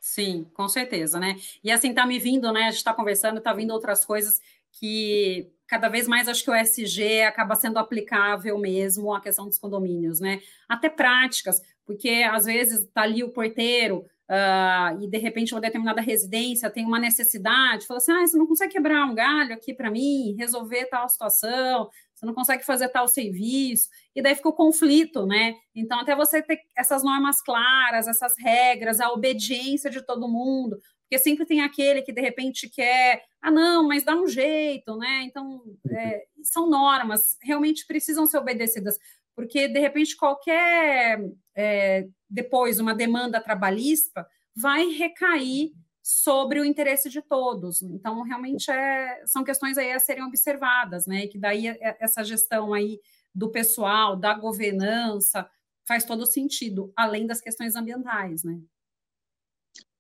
Sim, 0.01 0.45
com 0.55 0.69
certeza, 0.69 1.21
né? 1.21 1.37
E 1.63 1.71
assim, 1.71 1.95
tá 1.95 2.05
me 2.05 2.19
vindo, 2.19 2.53
né? 2.53 2.63
A 2.63 2.71
gente 2.71 2.79
está 2.79 2.93
conversando, 2.93 3.41
tá 3.41 3.53
vindo 3.53 3.71
outras 3.71 4.05
coisas 4.05 4.41
que 4.73 5.49
cada 5.67 5.89
vez 5.89 6.09
mais 6.09 6.29
acho 6.29 6.43
que 6.43 6.51
o 6.51 6.55
SG 6.55 7.23
acaba 7.23 7.55
sendo 7.55 7.79
aplicável 7.79 8.59
mesmo 8.59 9.15
à 9.15 9.21
questão 9.21 9.47
dos 9.47 9.59
condomínios, 9.59 10.19
né? 10.19 10.41
Até 10.69 10.89
práticas, 10.89 11.63
porque 11.87 12.27
às 12.31 12.47
vezes 12.47 12.89
tá 12.93 13.03
ali 13.03 13.23
o 13.23 13.31
porteiro 13.31 14.05
uh, 14.29 15.03
e 15.03 15.09
de 15.09 15.19
repente 15.19 15.55
uma 15.55 15.61
determinada 15.61 16.01
residência 16.01 16.71
tem 16.71 16.85
uma 16.85 16.99
necessidade, 16.99 17.87
fala 17.87 17.99
assim, 17.99 18.13
ah, 18.13 18.27
você 18.27 18.37
não 18.37 18.47
consegue 18.47 18.73
quebrar 18.73 19.07
um 19.07 19.15
galho 19.15 19.55
aqui 19.55 19.73
para 19.73 19.91
mim, 19.91 20.35
resolver 20.37 20.87
tal 20.87 21.09
situação, 21.09 21.89
você 22.23 22.27
não 22.27 22.35
consegue 22.35 22.65
fazer 22.65 22.89
tal 22.89 23.09
serviço, 23.09 23.89
e 24.15 24.23
daí 24.23 24.37
fica 24.37 24.49
o 24.49 24.53
conflito, 24.53 25.27
né? 25.27 25.57
Então, 25.75 25.99
até 25.99 26.15
você 26.15 26.41
ter 26.41 26.61
essas 26.79 27.03
normas 27.03 27.43
claras, 27.43 28.07
essas 28.07 28.33
regras, 28.39 29.01
a 29.01 29.11
obediência 29.11 29.91
de 29.91 30.01
todo 30.07 30.29
mundo, 30.29 30.79
porque 31.03 31.19
sempre 31.19 31.45
tem 31.45 31.61
aquele 31.61 32.01
que 32.01 32.13
de 32.13 32.21
repente 32.21 32.71
quer, 32.71 33.25
ah, 33.43 33.51
não, 33.51 33.89
mas 33.89 34.05
dá 34.05 34.15
um 34.15 34.29
jeito, 34.29 34.97
né? 34.97 35.25
Então, 35.25 35.63
é, 35.91 36.23
são 36.45 36.71
normas, 36.71 37.37
realmente 37.43 37.85
precisam 37.87 38.25
ser 38.25 38.39
obedecidas, 38.39 38.97
porque 39.35 39.67
de 39.67 39.81
repente 39.81 40.17
qualquer, 40.17 41.21
é, 41.57 42.07
depois, 42.31 42.79
uma 42.79 42.95
demanda 42.95 43.41
trabalhista 43.43 44.25
vai 44.55 44.87
recair 44.91 45.73
sobre 46.03 46.59
o 46.59 46.65
interesse 46.65 47.09
de 47.09 47.23
todos. 47.23 47.81
Então, 47.81 48.23
realmente 48.23 48.71
é, 48.71 49.23
são 49.25 49.45
questões 49.45 49.79
aí 49.79 49.93
a 49.93 50.01
serem 50.01 50.25
observadas, 50.25 51.07
né? 51.07 51.25
E 51.25 51.29
que 51.29 51.39
daí 51.39 51.69
é, 51.69 51.79
é, 51.81 51.97
essa 52.01 52.25
gestão 52.25 52.75
aí 52.75 53.01
do 53.33 53.51
pessoal, 53.51 54.17
da 54.17 54.35
governança, 54.35 55.49
faz 55.87 56.05
todo 56.05 56.27
sentido, 56.27 56.93
além 56.97 57.27
das 57.27 57.41
questões 57.41 57.77
ambientais, 57.77 58.43
né? 58.43 58.61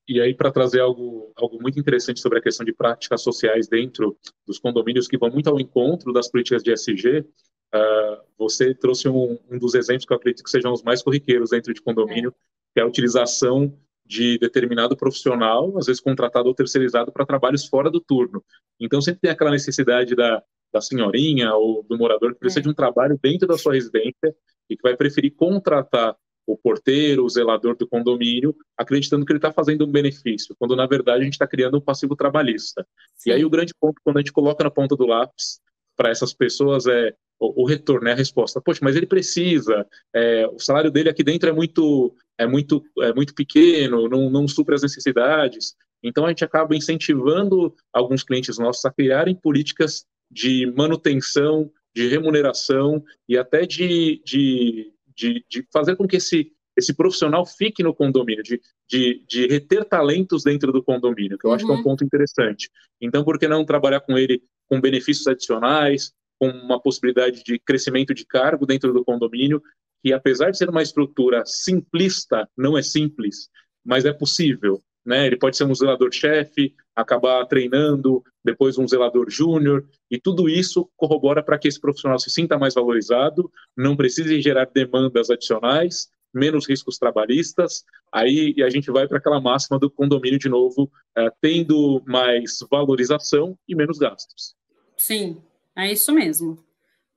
E 0.08 0.20
aí, 0.20 0.34
para 0.34 0.50
trazer 0.50 0.80
algo, 0.80 1.32
algo 1.36 1.62
muito 1.62 1.78
interessante 1.78 2.20
sobre 2.20 2.40
a 2.40 2.42
questão 2.42 2.66
de 2.66 2.72
práticas 2.72 3.22
sociais 3.22 3.68
dentro 3.68 4.18
dos 4.44 4.58
condomínios, 4.58 5.06
que 5.06 5.16
vão 5.16 5.30
muito 5.30 5.48
ao 5.48 5.60
encontro 5.60 6.12
das 6.12 6.28
políticas 6.28 6.62
de 6.62 6.72
SG, 6.72 7.20
uh, 7.20 7.24
ah, 7.72 8.24
você 8.36 8.74
trouxe 8.74 9.08
um, 9.08 9.38
um, 9.48 9.58
dos 9.58 9.74
exemplos 9.74 10.04
que 10.04 10.12
eu 10.12 10.16
acredito 10.16 10.42
que 10.42 10.50
sejam 10.50 10.72
os 10.72 10.82
mais 10.82 11.00
corriqueiros 11.02 11.50
dentro 11.50 11.72
de 11.72 11.80
condomínio, 11.80 12.30
é. 12.30 12.32
que 12.74 12.80
é 12.80 12.82
a 12.82 12.86
utilização 12.86 13.72
de 14.04 14.38
determinado 14.38 14.96
profissional, 14.96 15.76
às 15.78 15.86
vezes 15.86 16.00
contratado 16.00 16.48
ou 16.48 16.54
terceirizado 16.54 17.12
para 17.12 17.26
trabalhos 17.26 17.66
fora 17.66 17.90
do 17.90 18.00
turno. 18.00 18.44
Então 18.80 19.00
sempre 19.00 19.20
tem 19.20 19.30
aquela 19.30 19.50
necessidade 19.50 20.14
da, 20.14 20.42
da 20.72 20.80
senhorinha 20.80 21.54
ou 21.54 21.82
do 21.82 21.96
morador 21.96 22.32
que 22.32 22.40
precisa 22.40 22.60
é. 22.60 22.62
de 22.62 22.68
um 22.68 22.74
trabalho 22.74 23.18
dentro 23.22 23.46
da 23.46 23.56
sua 23.56 23.74
residência 23.74 24.34
e 24.68 24.76
que 24.76 24.82
vai 24.82 24.96
preferir 24.96 25.34
contratar 25.34 26.16
o 26.46 26.56
porteiro, 26.56 27.24
o 27.24 27.28
zelador 27.28 27.76
do 27.76 27.86
condomínio, 27.86 28.54
acreditando 28.76 29.24
que 29.24 29.32
ele 29.32 29.38
está 29.38 29.52
fazendo 29.52 29.86
um 29.86 29.90
benefício, 29.90 30.56
quando 30.58 30.74
na 30.74 30.86
verdade 30.86 31.20
a 31.20 31.24
gente 31.24 31.34
está 31.34 31.46
criando 31.46 31.78
um 31.78 31.80
passivo 31.80 32.16
trabalhista. 32.16 32.86
Sim. 33.14 33.30
E 33.30 33.32
aí 33.32 33.44
o 33.44 33.50
grande 33.50 33.72
ponto, 33.78 34.00
quando 34.02 34.16
a 34.16 34.20
gente 34.20 34.32
coloca 34.32 34.64
na 34.64 34.70
ponta 34.70 34.96
do 34.96 35.06
lápis 35.06 35.60
para 35.96 36.10
essas 36.10 36.34
pessoas 36.34 36.86
é 36.86 37.14
o, 37.42 37.62
o 37.62 37.66
retorno, 37.66 38.08
é 38.08 38.12
a 38.12 38.16
resposta. 38.16 38.60
Poxa, 38.60 38.80
mas 38.82 38.94
ele 38.94 39.06
precisa, 39.06 39.86
é, 40.14 40.46
o 40.46 40.58
salário 40.58 40.90
dele 40.90 41.08
aqui 41.08 41.24
dentro 41.24 41.48
é 41.48 41.52
muito 41.52 42.14
é 42.38 42.46
muito, 42.46 42.82
é 43.00 43.12
muito 43.12 43.34
pequeno, 43.34 44.08
não, 44.08 44.30
não 44.30 44.48
supre 44.48 44.74
as 44.74 44.82
necessidades. 44.82 45.74
Então, 46.02 46.24
a 46.24 46.28
gente 46.28 46.44
acaba 46.44 46.74
incentivando 46.74 47.74
alguns 47.92 48.24
clientes 48.24 48.58
nossos 48.58 48.84
a 48.84 48.90
criarem 48.90 49.34
políticas 49.34 50.04
de 50.30 50.66
manutenção, 50.74 51.70
de 51.94 52.08
remuneração 52.08 53.02
e 53.28 53.36
até 53.36 53.66
de, 53.66 54.20
de, 54.24 54.92
de, 55.14 55.44
de 55.48 55.66
fazer 55.72 55.94
com 55.94 56.08
que 56.08 56.16
esse, 56.16 56.50
esse 56.76 56.94
profissional 56.94 57.46
fique 57.46 57.82
no 57.82 57.94
condomínio, 57.94 58.42
de, 58.42 58.60
de, 58.88 59.24
de 59.28 59.46
reter 59.46 59.84
talentos 59.84 60.42
dentro 60.42 60.72
do 60.72 60.82
condomínio, 60.82 61.38
que 61.38 61.46
eu 61.46 61.50
uhum. 61.50 61.56
acho 61.56 61.64
que 61.64 61.70
é 61.70 61.74
um 61.74 61.78
uhum. 61.78 61.84
ponto 61.84 62.04
interessante. 62.04 62.70
Então, 63.00 63.22
por 63.22 63.38
que 63.38 63.46
não 63.46 63.64
trabalhar 63.64 64.00
com 64.00 64.18
ele 64.18 64.42
com 64.68 64.80
benefícios 64.80 65.26
adicionais, 65.26 66.12
com 66.42 66.48
uma 66.48 66.80
possibilidade 66.80 67.44
de 67.44 67.56
crescimento 67.56 68.12
de 68.12 68.26
cargo 68.26 68.66
dentro 68.66 68.92
do 68.92 69.04
condomínio 69.04 69.62
que 70.02 70.12
apesar 70.12 70.50
de 70.50 70.58
ser 70.58 70.68
uma 70.68 70.82
estrutura 70.82 71.44
simplista, 71.46 72.48
não 72.58 72.76
é 72.76 72.82
simples, 72.82 73.48
mas 73.84 74.04
é 74.04 74.12
possível. 74.12 74.82
Né? 75.06 75.24
Ele 75.24 75.36
pode 75.36 75.56
ser 75.56 75.62
um 75.62 75.74
zelador-chefe, 75.74 76.74
acabar 76.96 77.46
treinando, 77.46 78.24
depois 78.44 78.76
um 78.76 78.88
zelador 78.88 79.30
júnior, 79.30 79.88
e 80.10 80.18
tudo 80.18 80.48
isso 80.48 80.90
corrobora 80.96 81.44
para 81.44 81.56
que 81.56 81.68
esse 81.68 81.80
profissional 81.80 82.18
se 82.18 82.28
sinta 82.28 82.58
mais 82.58 82.74
valorizado, 82.74 83.48
não 83.76 83.96
precise 83.96 84.40
gerar 84.42 84.64
demandas 84.64 85.30
adicionais, 85.30 86.08
menos 86.34 86.68
riscos 86.68 86.98
trabalhistas, 86.98 87.84
aí 88.12 88.56
a 88.64 88.68
gente 88.68 88.90
vai 88.90 89.06
para 89.06 89.18
aquela 89.18 89.40
máxima 89.40 89.78
do 89.78 89.88
condomínio 89.88 90.40
de 90.40 90.48
novo, 90.48 90.90
é, 91.16 91.30
tendo 91.40 92.02
mais 92.04 92.58
valorização 92.68 93.56
e 93.68 93.76
menos 93.76 93.98
gastos. 93.98 94.56
Sim, 94.96 95.40
é 95.76 95.90
isso 95.90 96.12
mesmo. 96.12 96.62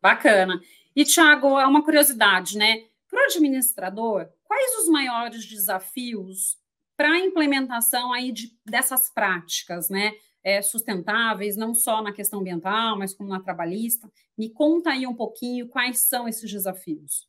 Bacana. 0.02 0.62
E, 0.96 1.04
Tiago, 1.04 1.60
é 1.60 1.66
uma 1.66 1.84
curiosidade, 1.84 2.58
né? 2.58 2.86
Para 3.10 3.22
o 3.22 3.26
administrador, 3.26 4.28
quais 4.44 4.80
os 4.80 4.88
maiores 4.88 5.46
desafios 5.46 6.58
para 6.96 7.12
a 7.12 7.20
implementação 7.20 8.14
aí 8.14 8.32
de, 8.32 8.52
dessas 8.66 9.10
práticas, 9.10 9.90
né? 9.90 10.14
É, 10.44 10.62
sustentáveis, 10.62 11.58
não 11.58 11.74
só 11.74 12.04
na 12.04 12.14
questão 12.14 12.40
ambiental, 12.40 12.98
mas 12.98 13.14
como 13.14 13.30
na 13.30 13.40
trabalhista. 13.40 14.10
Me 14.38 14.50
conta 14.50 14.92
aí 14.92 15.08
um 15.08 15.16
pouquinho 15.16 15.68
quais 15.68 16.02
são 16.02 16.28
esses 16.28 16.50
desafios. 16.50 17.28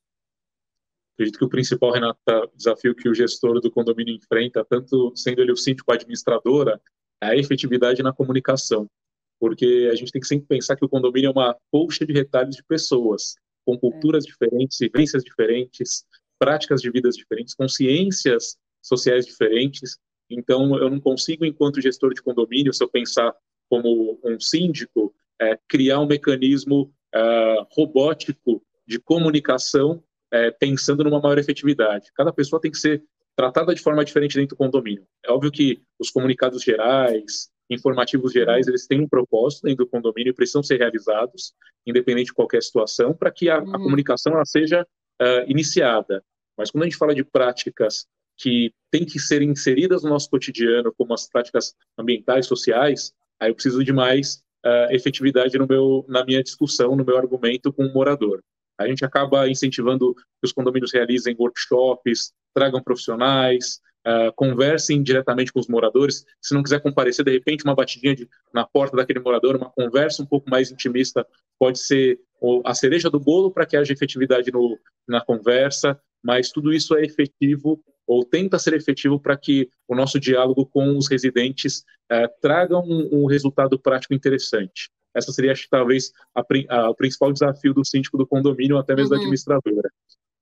Acredito 1.15 1.39
que 1.39 1.45
o 1.47 1.49
principal, 1.49 1.93
Renata, 1.93 2.51
desafio 2.55 2.95
que 2.95 3.09
o 3.09 3.15
gestor 3.15 3.59
do 3.59 3.71
condomínio 3.71 4.15
enfrenta, 4.15 4.63
tanto 4.63 5.13
sendo 5.17 5.41
ele 5.41 5.51
o 5.51 5.57
síndico 5.57 5.91
administradora, 5.91 6.79
é 7.23 7.29
a 7.29 7.37
efetividade 7.37 8.03
na 8.03 8.13
comunicação. 8.13 8.87
Porque 9.39 9.89
a 9.91 9.95
gente 9.95 10.11
tem 10.11 10.21
que 10.21 10.27
sempre 10.27 10.47
pensar 10.47 10.77
que 10.77 10.85
o 10.85 10.89
condomínio 10.89 11.29
é 11.29 11.31
uma 11.31 11.57
colcha 11.71 12.07
de 12.07 12.13
retalhos 12.13 12.57
de 12.57 12.65
pessoas 12.65 13.35
com 13.65 13.75
é. 13.75 13.79
culturas 13.79 14.25
é. 14.25 14.29
diferentes, 14.29 14.79
vivências 14.79 15.23
diferentes, 15.23 16.05
práticas 16.39 16.81
de 16.81 16.91
vidas 16.91 17.17
diferentes, 17.17 17.55
consciências 17.55 18.57
sociais 18.83 19.27
diferentes. 19.27 19.99
Então, 20.31 20.77
eu 20.79 20.91
não 20.91 21.01
consigo, 21.01 21.45
enquanto 21.45 21.81
gestor 21.81 22.15
de 22.15 22.23
condomínio, 22.23 22.73
se 22.73 22.83
eu 22.83 22.89
pensar 22.89 23.35
como 23.69 24.19
um 24.25 24.39
síndico, 24.39 25.15
é, 25.41 25.59
criar 25.69 26.01
um 26.01 26.07
mecanismo 26.07 26.93
é, 27.15 27.57
robótico 27.73 28.63
de 28.87 28.99
comunicação 28.99 30.03
é, 30.33 30.51
pensando 30.51 31.05
numa 31.05 31.21
maior 31.21 31.39
efetividade. 31.39 32.11
Cada 32.15 32.33
pessoa 32.33 32.61
tem 32.61 32.71
que 32.71 32.79
ser 32.79 33.03
tratada 33.37 33.75
de 33.75 33.83
forma 33.83 34.05
diferente 34.05 34.37
dentro 34.37 34.57
do 34.57 34.59
condomínio. 34.59 35.07
É 35.25 35.31
óbvio 35.31 35.53
que 35.53 35.83
os 35.99 36.11
comunicados 36.11 36.63
gerais, 36.63 37.51
informativos 37.71 38.33
gerais, 38.33 38.67
eles 38.67 38.87
têm 38.87 39.01
um 39.01 39.09
propósito 39.09 39.63
dentro 39.65 39.85
do 39.85 39.91
condomínio 39.91 40.31
e 40.31 40.35
precisam 40.35 40.63
ser 40.63 40.79
realizados, 40.79 41.53
independente 41.87 42.27
de 42.27 42.35
qualquer 42.35 42.63
situação, 42.63 43.15
para 43.15 43.31
que 43.31 43.49
a, 43.49 43.57
a, 43.57 43.63
uhum. 43.63 43.73
comunicação 43.73 44.35
ela 44.35 44.45
seja 44.45 44.83
uh, 44.83 45.51
iniciada. 45.51 46.23
Mas 46.57 46.71
quando 46.71 46.83
a 46.83 46.87
gente 46.87 46.97
fala 46.97 47.15
de 47.15 47.25
práticas 47.25 48.07
que 48.37 48.73
têm 48.91 49.05
que 49.05 49.19
ser 49.19 49.43
inseridas 49.43 50.03
no 50.03 50.11
nosso 50.11 50.29
cotidiano, 50.31 50.93
como 50.97 51.15
as 51.15 51.29
práticas 51.29 51.75
ambientais, 51.99 52.47
sociais, 52.47 53.13
aí 53.41 53.51
eu 53.51 53.55
preciso 53.55 53.83
de 53.83 53.93
mais 53.93 54.43
uh, 54.65 54.93
efetividade 54.93 55.59
no 55.59 55.67
meu, 55.67 56.05
na 56.09 56.25
minha 56.25 56.43
discussão, 56.43 56.95
no 56.95 57.05
meu 57.05 57.17
argumento 57.17 57.73
com 57.73 57.85
o 57.85 57.93
morador. 57.93 58.43
A 58.79 58.87
gente 58.87 59.05
acaba 59.05 59.49
incentivando 59.49 60.15
que 60.15 60.45
os 60.45 60.53
condomínios 60.53 60.93
realizem 60.93 61.35
workshops, 61.39 62.33
tragam 62.55 62.83
profissionais, 62.83 63.81
uh, 64.07 64.33
conversem 64.35 65.03
diretamente 65.03 65.53
com 65.53 65.59
os 65.59 65.67
moradores. 65.67 66.25
Se 66.41 66.55
não 66.55 66.63
quiser 66.63 66.81
comparecer, 66.81 67.25
de 67.25 67.33
repente, 67.33 67.65
uma 67.65 67.75
batidinha 67.75 68.15
de, 68.15 68.29
na 68.55 68.65
porta 68.65 68.97
daquele 68.97 69.19
morador, 69.21 69.57
uma 69.57 69.71
conversa 69.71 70.23
um 70.23 70.27
pouco 70.27 70.49
mais 70.49 70.71
intimista 70.71 71.27
pode 71.59 71.79
ser 71.79 72.21
a 72.65 72.75
cereja 72.75 73.11
do 73.11 73.19
bolo 73.19 73.51
para 73.51 73.67
que 73.67 73.77
haja 73.77 73.93
efetividade 73.93 74.53
no, 74.53 74.79
na 75.09 75.21
conversa, 75.21 75.99
mas 76.23 76.51
tudo 76.51 76.73
isso 76.73 76.95
é 76.95 77.03
efetivo 77.03 77.83
ou 78.07 78.25
tenta 78.25 78.59
ser 78.59 78.75
efetivo 78.75 79.19
para 79.19 79.37
que 79.37 79.69
o 79.89 79.95
nosso 79.95 80.21
diálogo 80.21 80.65
com 80.67 80.97
os 80.97 81.09
residentes 81.09 81.79
uh, 82.13 82.29
traga 82.41 82.79
um, 82.79 83.09
um, 83.13 83.27
resultado 83.27 83.79
prático 83.79 84.15
interessante. 84.15 84.91
Essa 85.15 85.33
seria, 85.33 85.53
acho, 85.53 85.67
talvez, 85.69 86.13
a, 86.35 86.45
a, 86.69 86.91
o 86.91 86.95
principal 86.95 87.33
desafio 87.33 87.75
do 87.75 87.85
síndico 87.85 88.19
do 88.19 88.27
condomínio, 88.27 88.77
até 88.77 88.95
mesmo 88.95 89.09
uhum. 89.09 89.17
da 89.17 89.17
administradora. 89.17 89.91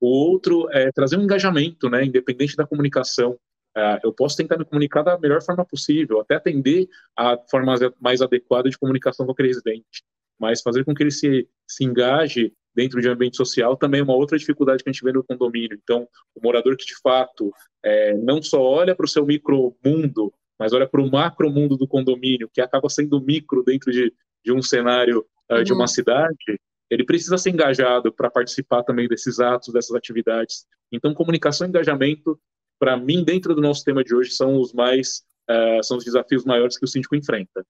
O 0.00 0.09
outro 0.09 0.68
é 0.71 0.92
trazer 0.92 1.16
um 1.16 1.23
engajamento, 1.23 1.88
né, 1.88 2.04
independente 2.04 2.56
da 2.56 2.66
comunicação. 2.66 3.38
Uh, 3.76 3.99
eu 4.04 4.12
posso 4.12 4.37
tentar 4.37 4.57
me 4.57 4.64
comunicar 4.64 5.02
da 5.02 5.19
melhor 5.19 5.43
forma 5.43 5.64
possível, 5.64 6.21
até 6.21 6.37
atender 6.37 6.88
a 7.16 7.37
forma 7.50 7.75
mais 8.00 8.23
adequada 8.23 8.71
de 8.71 8.78
comunicação 8.78 9.26
com 9.26 9.33
aquele 9.33 9.49
residente, 9.49 10.04
mas 10.38 10.62
fazer 10.62 10.85
com 10.85 10.95
que 10.95 11.02
ele 11.02 11.11
se, 11.11 11.49
se 11.66 11.85
engaje 11.85 12.52
dentro 12.75 13.00
de 13.00 13.09
um 13.09 13.12
ambiente 13.12 13.37
social 13.37 13.76
também 13.76 14.00
é 14.00 14.04
uma 14.04 14.14
outra 14.14 14.37
dificuldade 14.37 14.83
que 14.83 14.90
a 14.90 14.93
gente 14.93 15.04
vê 15.04 15.12
no 15.12 15.25
condomínio. 15.25 15.78
Então, 15.83 16.09
o 16.35 16.40
morador 16.43 16.76
que 16.76 16.85
de 16.85 16.99
fato 17.00 17.52
é, 17.83 18.14
não 18.14 18.43
só 18.43 18.61
olha 18.61 18.95
para 18.95 19.04
o 19.04 19.09
seu 19.09 19.25
micro 19.25 19.76
mundo, 19.85 20.33
mas 20.59 20.73
olha 20.73 20.87
para 20.87 21.00
o 21.00 21.11
macro 21.11 21.50
mundo 21.50 21.76
do 21.76 21.87
condomínio, 21.87 22.49
que 22.52 22.61
acaba 22.61 22.88
sendo 22.88 23.21
micro 23.21 23.62
dentro 23.62 23.93
de, 23.93 24.12
de 24.45 24.52
um 24.52 24.62
cenário 24.62 25.25
uh, 25.50 25.57
uhum. 25.57 25.62
de 25.62 25.73
uma 25.73 25.83
uhum. 25.83 25.87
cidade, 25.87 26.61
ele 26.90 27.04
precisa 27.04 27.38
ser 27.38 27.50
engajado 27.50 28.12
para 28.12 28.31
participar 28.31 28.83
também 28.83 29.09
desses 29.09 29.40
atos, 29.40 29.73
dessas 29.73 29.95
atividades. 29.97 30.66
Então, 30.93 31.14
comunicação 31.14 31.66
e 31.66 31.71
engajamento 31.71 32.38
para 32.85 32.99
mim, 32.99 33.25
dentro 33.25 33.55
do 33.55 33.62
nosso 33.62 33.83
tema 33.83 34.05
de 34.05 34.14
hoje, 34.14 34.33
são 34.33 34.61
os 34.61 34.75
mais 34.75 35.25
uh, 35.49 35.83
são 35.83 35.97
os 35.97 36.05
desafios 36.05 36.45
maiores 36.45 36.76
que 36.76 36.85
o 36.85 36.87
síndico 36.87 37.17
enfrenta. 37.17 37.64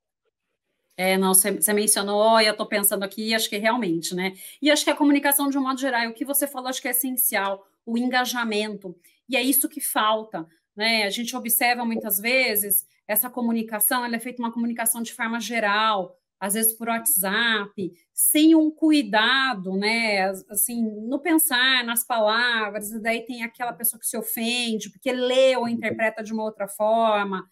É, 0.97 1.16
não, 1.16 1.33
você, 1.33 1.73
mencionou, 1.73 2.40
e 2.40 2.47
eu 2.47 2.50
estou 2.50 2.66
pensando 2.66 3.04
aqui, 3.04 3.33
acho 3.33 3.49
que 3.49 3.56
realmente, 3.56 4.12
né? 4.12 4.33
E 4.61 4.73
acho 4.73 4.83
que 4.83 4.90
a 4.90 4.97
comunicação, 4.97 5.49
de 5.49 5.56
um 5.56 5.62
modo 5.62 5.78
geral, 5.78 6.09
o 6.09 6.12
que 6.12 6.25
você 6.25 6.49
falou, 6.49 6.68
acho 6.68 6.83
que 6.83 6.88
é 6.88 6.90
essencial, 6.90 7.64
o 7.87 7.97
engajamento, 7.97 8.97
e 9.28 9.37
é 9.37 9.42
isso 9.42 9.68
que 9.68 9.80
falta, 9.80 10.44
né? 10.75 11.04
A 11.04 11.11
gente 11.11 11.37
observa 11.37 11.85
muitas 11.85 12.18
vezes 12.18 12.85
essa 13.06 13.30
comunicação, 13.30 14.04
ela 14.04 14.16
é 14.16 14.21
feita 14.21 14.42
uma 14.42 14.52
comunicação 14.52 15.00
de 15.00 15.12
forma 15.12 15.38
geral, 15.38 16.18
às 16.40 16.54
vezes 16.54 16.76
por 16.76 16.88
WhatsApp, 16.88 17.92
sem 18.12 18.54
um 18.54 18.70
cuidado, 18.70 19.76
né? 19.76 20.30
Assim, 20.50 20.82
no 21.06 21.18
pensar, 21.20 21.84
nas 21.84 22.04
palavras, 22.04 22.90
e 22.90 23.00
daí 23.00 23.24
tem 23.24 23.42
aquela 23.42 23.72
pessoa 23.72 23.98
que 23.98 24.06
se 24.06 24.16
ofende, 24.16 24.90
porque 24.90 25.12
lê 25.12 25.56
ou 25.56 25.68
interpreta 25.68 26.22
de 26.22 26.32
uma 26.32 26.44
outra 26.44 26.68
forma. 26.68 27.44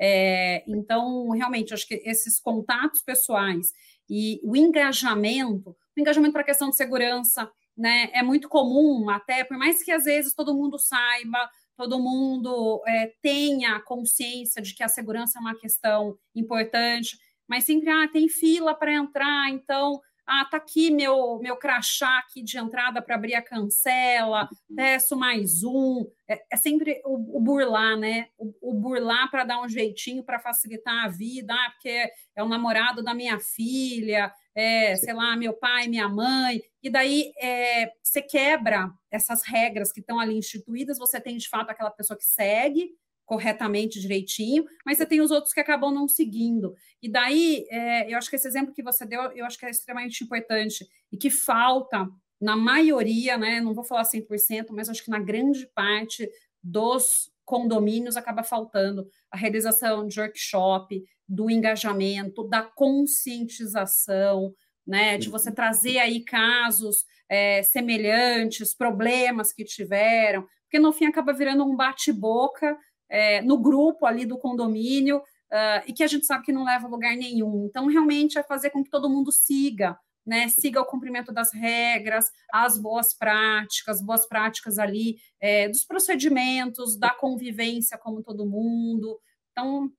É, 0.00 0.64
então, 0.66 1.28
realmente, 1.30 1.74
acho 1.74 1.86
que 1.86 2.02
esses 2.04 2.40
contatos 2.40 3.02
pessoais 3.02 3.72
e 4.08 4.40
o 4.42 4.56
engajamento, 4.56 5.70
o 5.96 6.00
engajamento 6.00 6.32
para 6.32 6.42
a 6.42 6.46
questão 6.46 6.70
de 6.70 6.76
segurança, 6.76 7.50
né? 7.76 8.10
É 8.12 8.22
muito 8.22 8.48
comum, 8.48 9.08
até, 9.10 9.44
por 9.44 9.56
mais 9.56 9.82
que 9.82 9.92
às 9.92 10.04
vezes 10.04 10.34
todo 10.34 10.54
mundo 10.54 10.78
saiba, 10.78 11.48
todo 11.76 11.98
mundo 11.98 12.82
é, 12.86 13.12
tenha 13.22 13.80
consciência 13.80 14.60
de 14.60 14.74
que 14.74 14.82
a 14.82 14.88
segurança 14.88 15.38
é 15.38 15.40
uma 15.40 15.56
questão 15.56 16.18
importante 16.34 17.16
mas 17.50 17.64
sempre 17.64 17.90
ah, 17.90 18.06
tem 18.06 18.28
fila 18.28 18.76
para 18.76 18.92
entrar, 18.92 19.50
então 19.50 20.00
ah, 20.24 20.44
tá 20.44 20.56
aqui 20.56 20.88
meu 20.88 21.40
meu 21.40 21.56
crachá 21.56 22.20
aqui 22.20 22.44
de 22.44 22.56
entrada 22.56 23.02
para 23.02 23.16
abrir 23.16 23.34
a 23.34 23.42
cancela, 23.42 24.48
peço 24.76 25.16
mais 25.16 25.64
um. 25.64 26.08
É, 26.28 26.40
é 26.48 26.56
sempre 26.56 27.02
o, 27.04 27.38
o, 27.38 27.40
burlar, 27.40 27.96
né? 27.96 28.28
O, 28.38 28.70
o 28.70 28.74
burlar 28.74 29.28
para 29.32 29.42
dar 29.42 29.60
um 29.60 29.68
jeitinho 29.68 30.22
para 30.22 30.38
facilitar 30.38 31.06
a 31.06 31.08
vida, 31.08 31.52
ah, 31.52 31.70
porque 31.72 32.08
é 32.36 32.42
o 32.44 32.48
namorado 32.48 33.02
da 33.02 33.12
minha 33.12 33.40
filha, 33.40 34.32
é, 34.54 34.94
sei 34.94 35.12
lá, 35.12 35.34
meu 35.34 35.52
pai, 35.52 35.88
minha 35.88 36.08
mãe, 36.08 36.62
e 36.80 36.88
daí 36.88 37.32
é, 37.36 37.90
você 38.00 38.22
quebra 38.22 38.92
essas 39.10 39.42
regras 39.44 39.90
que 39.90 39.98
estão 39.98 40.20
ali 40.20 40.38
instituídas, 40.38 40.98
você 40.98 41.20
tem 41.20 41.36
de 41.36 41.48
fato 41.48 41.70
aquela 41.70 41.90
pessoa 41.90 42.16
que 42.16 42.24
segue, 42.24 42.92
corretamente, 43.30 44.00
direitinho, 44.00 44.64
mas 44.84 44.98
você 44.98 45.06
tem 45.06 45.20
os 45.20 45.30
outros 45.30 45.54
que 45.54 45.60
acabam 45.60 45.94
não 45.94 46.08
seguindo. 46.08 46.74
E 47.00 47.08
daí, 47.08 47.64
é, 47.70 48.12
eu 48.12 48.18
acho 48.18 48.28
que 48.28 48.34
esse 48.34 48.48
exemplo 48.48 48.74
que 48.74 48.82
você 48.82 49.06
deu, 49.06 49.22
eu 49.36 49.46
acho 49.46 49.56
que 49.56 49.64
é 49.64 49.70
extremamente 49.70 50.24
importante 50.24 50.84
e 51.12 51.16
que 51.16 51.30
falta 51.30 52.08
na 52.40 52.56
maioria, 52.56 53.38
né, 53.38 53.60
não 53.60 53.72
vou 53.72 53.84
falar 53.84 54.02
100%, 54.02 54.70
mas 54.70 54.88
acho 54.88 55.04
que 55.04 55.12
na 55.12 55.20
grande 55.20 55.64
parte 55.72 56.28
dos 56.60 57.30
condomínios 57.44 58.16
acaba 58.16 58.42
faltando 58.42 59.08
a 59.30 59.36
realização 59.36 60.08
de 60.08 60.18
workshop, 60.18 61.00
do 61.28 61.48
engajamento, 61.48 62.42
da 62.48 62.64
conscientização, 62.64 64.52
né, 64.84 65.18
de 65.18 65.28
você 65.28 65.52
trazer 65.52 65.98
aí 65.98 66.24
casos 66.24 67.04
é, 67.28 67.62
semelhantes, 67.62 68.74
problemas 68.74 69.52
que 69.52 69.62
tiveram, 69.62 70.44
porque 70.64 70.80
no 70.80 70.92
fim 70.92 71.06
acaba 71.06 71.32
virando 71.32 71.64
um 71.64 71.76
bate-boca 71.76 72.76
é, 73.10 73.42
no 73.42 73.58
grupo 73.58 74.06
ali 74.06 74.24
do 74.24 74.38
condomínio 74.38 75.18
uh, 75.18 75.82
e 75.86 75.92
que 75.92 76.02
a 76.02 76.06
gente 76.06 76.24
sabe 76.24 76.44
que 76.44 76.52
não 76.52 76.64
leva 76.64 76.86
a 76.86 76.90
lugar 76.90 77.16
nenhum. 77.16 77.66
Então, 77.66 77.86
realmente 77.86 78.38
é 78.38 78.42
fazer 78.42 78.70
com 78.70 78.82
que 78.82 78.90
todo 78.90 79.10
mundo 79.10 79.32
siga, 79.32 79.98
né? 80.24 80.48
Siga 80.48 80.80
o 80.80 80.86
cumprimento 80.86 81.32
das 81.32 81.52
regras, 81.52 82.30
as 82.52 82.78
boas 82.78 83.12
práticas, 83.12 84.00
boas 84.00 84.26
práticas 84.26 84.78
ali 84.78 85.16
é, 85.40 85.68
dos 85.68 85.84
procedimentos, 85.84 86.96
da 86.96 87.10
convivência 87.10 87.98
como 87.98 88.22
todo 88.22 88.48
mundo. 88.48 89.18
Então, 89.50 89.90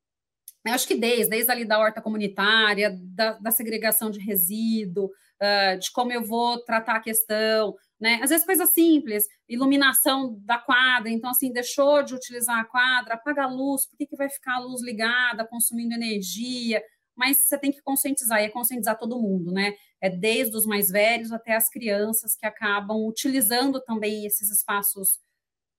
eu 0.65 0.73
acho 0.73 0.87
que 0.87 0.95
desde, 0.95 1.29
desde 1.29 1.51
ali 1.51 1.65
da 1.65 1.79
horta 1.79 2.01
comunitária, 2.01 2.97
da, 3.01 3.33
da 3.33 3.51
segregação 3.51 4.11
de 4.11 4.19
resíduo, 4.19 5.05
uh, 5.05 5.79
de 5.79 5.91
como 5.91 6.13
eu 6.13 6.23
vou 6.23 6.59
tratar 6.63 6.95
a 6.95 7.01
questão, 7.01 7.75
né? 8.01 8.19
Às 8.23 8.31
vezes 8.31 8.43
coisa 8.43 8.65
simples, 8.65 9.27
iluminação 9.47 10.35
da 10.43 10.57
quadra, 10.57 11.11
então 11.11 11.29
assim, 11.29 11.53
deixou 11.53 12.01
de 12.01 12.15
utilizar 12.15 12.57
a 12.57 12.65
quadra, 12.65 13.13
apaga 13.13 13.43
a 13.43 13.47
luz, 13.47 13.85
por 13.85 13.95
que, 13.95 14.07
que 14.07 14.17
vai 14.17 14.27
ficar 14.27 14.55
a 14.55 14.59
luz 14.59 14.81
ligada, 14.81 15.45
consumindo 15.45 15.93
energia? 15.93 16.83
Mas 17.15 17.37
você 17.37 17.59
tem 17.59 17.71
que 17.71 17.81
conscientizar, 17.83 18.41
e 18.41 18.45
é 18.45 18.49
conscientizar 18.49 18.97
todo 18.97 19.21
mundo, 19.21 19.51
né? 19.51 19.75
É 20.01 20.09
desde 20.09 20.57
os 20.57 20.65
mais 20.65 20.89
velhos 20.89 21.31
até 21.31 21.55
as 21.55 21.69
crianças 21.69 22.35
que 22.35 22.45
acabam 22.45 23.05
utilizando 23.05 23.79
também 23.79 24.25
esses 24.25 24.49
espaços 24.49 25.19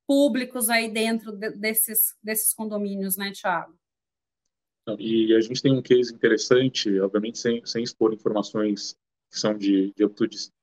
públicos 0.06 0.70
aí 0.70 0.88
dentro 0.88 1.32
de, 1.32 1.50
desses, 1.50 2.14
desses 2.22 2.54
condomínios, 2.54 3.16
né, 3.16 3.32
Tiago? 3.32 3.74
E 4.98 5.34
a 5.34 5.40
gente 5.40 5.60
tem 5.60 5.72
um 5.72 5.82
case 5.82 6.14
interessante, 6.14 7.00
obviamente 7.00 7.38
sem, 7.38 7.64
sem 7.66 7.82
expor 7.82 8.12
informações 8.12 8.96
que 9.30 9.38
são 9.38 9.56
de, 9.56 9.92
de 9.96 10.04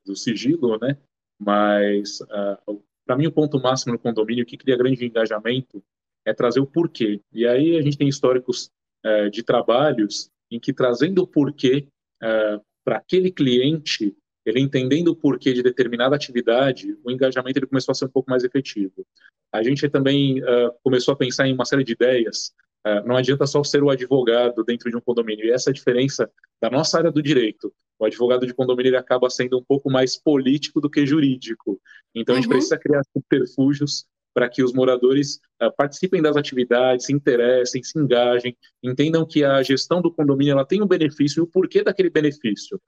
do 0.06 0.16
sigilo, 0.16 0.78
né? 0.78 0.98
Mas, 1.40 2.20
uh, 2.22 2.28
ah, 2.32 2.60
para 3.06 3.16
mim, 3.16 3.28
o 3.28 3.32
ponto 3.32 3.60
máximo 3.60 3.94
no 3.94 4.00
condomínio 4.00 4.46
que 4.46 4.58
cria 4.58 4.78
grande 4.78 5.06
engajamento 5.06 5.82
é 6.26 6.34
trazer 6.34 6.60
o 6.60 6.68
porquê. 6.68 7.22
E 7.32 7.48
aí 7.48 7.78
a 7.78 7.82
gente 7.82 7.98
tem 7.98 8.10
históricos 8.10 8.70
uh, 9.06 9.30
de 9.30 9.42
trabalhos 9.42 10.30
em 10.52 10.60
que, 10.60 10.74
trazendo 10.74 11.24
o 11.24 11.28
porquê 11.28 11.88
uh, 12.22 12.62
para 12.84 12.98
aquele 12.98 13.32
cliente, 13.32 14.16
ele 14.46 14.60
entendendo 14.60 15.10
o 15.10 15.16
porquê 15.16 15.54
de 15.54 15.64
determinada 15.64 16.16
atividade, 16.16 16.98
o 17.04 17.12
engajamento 17.12 17.60
ele 17.60 17.68
começou 17.68 17.92
a 17.92 17.96
ser 17.96 18.06
um 18.06 18.10
pouco 18.10 18.30
mais 18.30 18.44
efetivo. 18.44 19.06
A 19.52 19.64
gente 19.64 19.88
também 19.90 20.42
uh, 20.42 20.72
começou 20.84 21.14
a 21.14 21.18
pensar 21.18 21.48
em 21.48 21.54
uma 21.54 21.66
série 21.66 21.84
de 21.84 21.94
ideias. 21.94 22.54
Uh, 22.86 23.06
não 23.06 23.18
adianta 23.18 23.46
só 23.46 23.64
ser 23.64 23.84
o 23.84 23.90
advogado 23.90 24.64
dentro 24.64 24.90
de 24.90 24.96
um 24.96 25.02
condomínio. 25.02 25.46
E 25.46 25.52
essa 25.52 25.70
é 25.70 25.72
a 25.72 25.74
diferença 25.74 26.32
da 26.62 26.70
nossa 26.70 26.98
área 26.98 27.12
do 27.12 27.22
direito 27.22 27.74
o 28.00 28.06
advogado 28.06 28.48
de 28.48 28.54
condomínio 28.54 28.92
ele 28.92 28.98
acaba 28.98 29.30
sendo 29.30 29.60
um 29.60 29.64
pouco 29.64 29.92
mais 29.92 30.16
político 30.16 30.80
do 30.80 30.90
que 30.90 31.06
jurídico. 31.06 31.80
Então, 32.16 32.34
a 32.34 32.38
gente 32.38 32.48
uhum. 32.48 32.54
precisa 32.54 32.80
criar 32.80 33.02
subterfúgios 33.12 34.06
para 34.34 34.48
que 34.48 34.64
os 34.64 34.72
moradores 34.72 35.36
uh, 35.62 35.76
participem 35.76 36.22
das 36.22 36.38
atividades, 36.38 37.08
se 37.08 37.14
interessem, 37.14 37.84
se 37.84 38.00
engajem, 38.00 38.56
entendam 38.82 39.26
que 39.26 39.44
a 39.44 39.62
gestão 39.62 40.02
do 40.02 40.14
condomínio 40.14 40.54
ela 40.54 40.66
tem 40.66 40.82
um 40.82 40.88
benefício 40.88 41.42
e 41.42 41.44
o 41.44 41.48
porquê 41.48 41.84
daquele 41.84 42.10
benefício. 42.10 42.80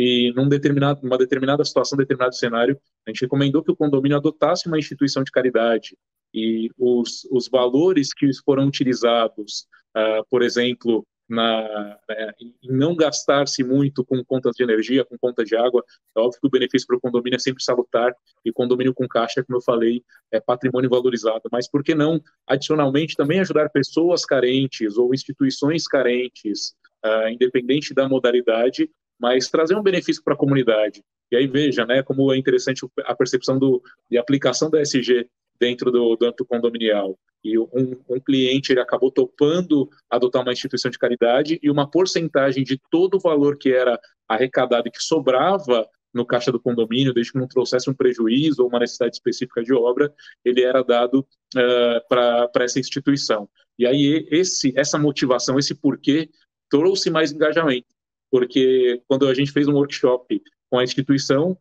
E 0.00 0.32
num 0.34 0.48
determinado, 0.48 1.02
numa 1.02 1.18
determinada 1.18 1.62
situação, 1.62 1.98
determinado 1.98 2.34
cenário, 2.34 2.80
a 3.06 3.10
gente 3.10 3.20
recomendou 3.20 3.62
que 3.62 3.70
o 3.70 3.76
condomínio 3.76 4.16
adotasse 4.16 4.66
uma 4.66 4.78
instituição 4.78 5.22
de 5.22 5.30
caridade 5.30 5.94
e 6.32 6.70
os, 6.78 7.28
os 7.30 7.48
valores 7.48 8.14
que 8.14 8.30
foram 8.42 8.66
utilizados, 8.66 9.66
uh, 9.94 10.24
por 10.30 10.40
exemplo, 10.40 11.06
na, 11.28 11.98
né, 12.08 12.32
em 12.40 12.54
não 12.62 12.96
gastar-se 12.96 13.62
muito 13.62 14.02
com 14.02 14.24
contas 14.24 14.56
de 14.56 14.62
energia, 14.62 15.04
com 15.04 15.18
conta 15.18 15.44
de 15.44 15.54
água. 15.54 15.84
É 16.16 16.20
óbvio 16.20 16.40
que 16.40 16.46
o 16.46 16.50
benefício 16.50 16.86
para 16.86 16.96
o 16.96 17.00
condomínio 17.00 17.36
é 17.36 17.38
sempre 17.38 17.62
salutar, 17.62 18.14
e 18.42 18.50
condomínio 18.50 18.94
com 18.94 19.06
caixa, 19.06 19.44
como 19.44 19.58
eu 19.58 19.62
falei, 19.62 20.02
é 20.32 20.40
patrimônio 20.40 20.88
valorizado. 20.88 21.42
Mas 21.52 21.70
por 21.70 21.84
que 21.84 21.94
não, 21.94 22.22
adicionalmente, 22.46 23.16
também 23.16 23.40
ajudar 23.40 23.68
pessoas 23.68 24.24
carentes 24.24 24.96
ou 24.96 25.12
instituições 25.12 25.86
carentes, 25.86 26.74
uh, 27.04 27.28
independente 27.28 27.92
da 27.92 28.08
modalidade, 28.08 28.90
mas 29.20 29.48
trazer 29.48 29.76
um 29.76 29.82
benefício 29.82 30.22
para 30.24 30.34
a 30.34 30.36
comunidade. 30.36 31.02
E 31.30 31.36
aí 31.36 31.46
veja, 31.46 31.84
né, 31.84 32.02
como 32.02 32.32
é 32.32 32.38
interessante 32.38 32.84
a 33.04 33.14
percepção 33.14 33.58
do, 33.58 33.82
e 34.10 34.18
aplicação 34.18 34.70
da 34.70 34.80
SG 34.80 35.28
dentro 35.60 35.92
do, 35.92 36.16
do 36.16 36.26
âmbito 36.26 36.44
condominial. 36.44 37.18
e 37.44 37.58
um, 37.58 37.96
um, 38.08 38.18
cliente 38.18 38.72
ele 38.72 38.80
acabou 38.80 39.10
topando 39.10 39.88
adotar 40.08 40.42
uma 40.42 40.52
instituição 40.52 40.90
de 40.90 40.98
caridade 40.98 41.60
e 41.62 41.70
uma 41.70 41.88
porcentagem 41.88 42.64
de 42.64 42.80
todo 42.90 43.16
o 43.16 43.20
valor 43.20 43.58
que 43.58 43.70
era 43.70 44.00
arrecadado 44.26 44.88
e 44.88 44.90
que 44.90 45.02
sobrava 45.02 45.86
no 46.12 46.26
caixa 46.26 46.50
do 46.50 46.58
condomínio, 46.58 47.14
desde 47.14 47.32
que 47.32 47.38
não 47.38 47.46
trouxesse 47.46 47.88
um 47.88 47.94
prejuízo 47.94 48.62
ou 48.62 48.68
uma 48.68 48.80
necessidade 48.80 49.14
específica 49.14 49.62
de 49.62 49.72
obra, 49.72 50.12
ele 50.44 50.62
era 50.62 50.82
dado 50.82 51.20
uh, 51.20 52.08
para 52.08 52.64
essa 52.64 52.80
instituição. 52.80 53.48
E 53.78 53.86
aí 53.86 54.26
esse, 54.30 54.72
essa 54.76 54.98
motivação, 54.98 55.58
esse 55.58 55.74
porquê, 55.74 56.28
trouxe 56.68 57.10
mais 57.10 57.32
engajamento, 57.32 57.86
porque 58.30 59.02
quando 59.08 59.26
a 59.26 59.34
gente 59.34 59.52
fez 59.52 59.66
um 59.68 59.74
workshop 59.74 60.42
com 60.70 60.78
a 60.78 60.84
instituição, 60.84 61.56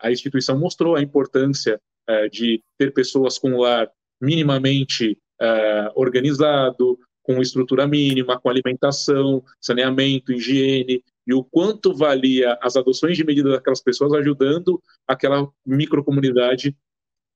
a 0.00 0.10
instituição 0.10 0.58
mostrou 0.58 0.96
a 0.96 1.02
importância 1.02 1.80
de 2.30 2.62
ter 2.78 2.92
pessoas 2.92 3.38
com 3.38 3.56
lar 3.56 3.90
minimamente 4.20 5.16
organizado, 5.94 6.98
com 7.22 7.40
estrutura 7.40 7.86
mínima, 7.86 8.38
com 8.38 8.50
alimentação, 8.50 9.42
saneamento, 9.60 10.32
higiene, 10.32 11.02
e 11.26 11.32
o 11.32 11.42
quanto 11.42 11.94
valia 11.94 12.58
as 12.60 12.76
adoções 12.76 13.16
de 13.16 13.24
medida 13.24 13.50
daquelas 13.50 13.82
pessoas 13.82 14.12
ajudando 14.12 14.80
aquela 15.08 15.48
microcomunidade 15.64 16.76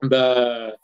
da, 0.03 0.77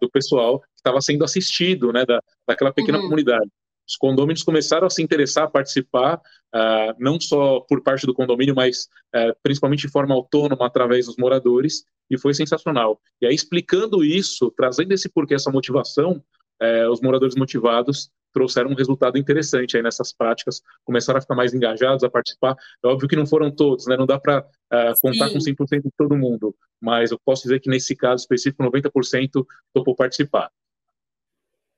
do 0.00 0.10
pessoal 0.10 0.60
que 0.60 0.66
estava 0.76 1.00
sendo 1.00 1.24
assistido, 1.24 1.92
né, 1.92 2.04
da, 2.04 2.22
daquela 2.46 2.72
pequena 2.72 2.98
uhum. 2.98 3.04
comunidade. 3.04 3.50
Os 3.90 3.96
condôminos 3.96 4.44
começaram 4.44 4.86
a 4.86 4.90
se 4.90 5.02
interessar, 5.02 5.44
a 5.44 5.50
participar, 5.50 6.16
uh, 6.54 6.94
não 6.98 7.20
só 7.20 7.60
por 7.60 7.82
parte 7.82 8.06
do 8.06 8.14
condomínio, 8.14 8.54
mas 8.54 8.88
uh, 9.14 9.34
principalmente 9.42 9.80
de 9.80 9.92
forma 9.92 10.14
autônoma 10.14 10.64
através 10.66 11.06
dos 11.06 11.16
moradores, 11.16 11.84
e 12.08 12.16
foi 12.16 12.32
sensacional. 12.34 13.00
E 13.20 13.26
aí, 13.26 13.34
explicando 13.34 14.04
isso, 14.04 14.52
trazendo 14.56 14.92
esse 14.92 15.08
porquê, 15.08 15.34
essa 15.34 15.50
motivação, 15.50 16.22
eh, 16.60 16.88
os 16.88 17.00
moradores 17.00 17.36
motivados 17.36 18.10
trouxeram 18.32 18.70
um 18.70 18.74
resultado 18.74 19.18
interessante 19.18 19.76
aí 19.76 19.82
nessas 19.82 20.12
práticas, 20.12 20.62
começaram 20.84 21.18
a 21.18 21.20
ficar 21.20 21.34
mais 21.34 21.52
engajados, 21.52 22.04
a 22.04 22.10
participar. 22.10 22.54
É 22.84 22.86
óbvio 22.86 23.08
que 23.08 23.16
não 23.16 23.26
foram 23.26 23.50
todos, 23.50 23.86
né? 23.86 23.96
Não 23.96 24.06
dá 24.06 24.20
para 24.20 24.40
uh, 24.40 24.44
eh, 24.72 24.92
contar 25.00 25.28
Sim. 25.28 25.54
com 25.54 25.64
100% 25.64 25.82
de 25.82 25.90
todo 25.96 26.16
mundo, 26.16 26.54
mas 26.80 27.10
eu 27.10 27.18
posso 27.24 27.42
dizer 27.42 27.60
que 27.60 27.70
nesse 27.70 27.96
caso 27.96 28.22
específico, 28.22 28.62
90% 28.62 29.44
topou 29.72 29.94
participar. 29.96 30.50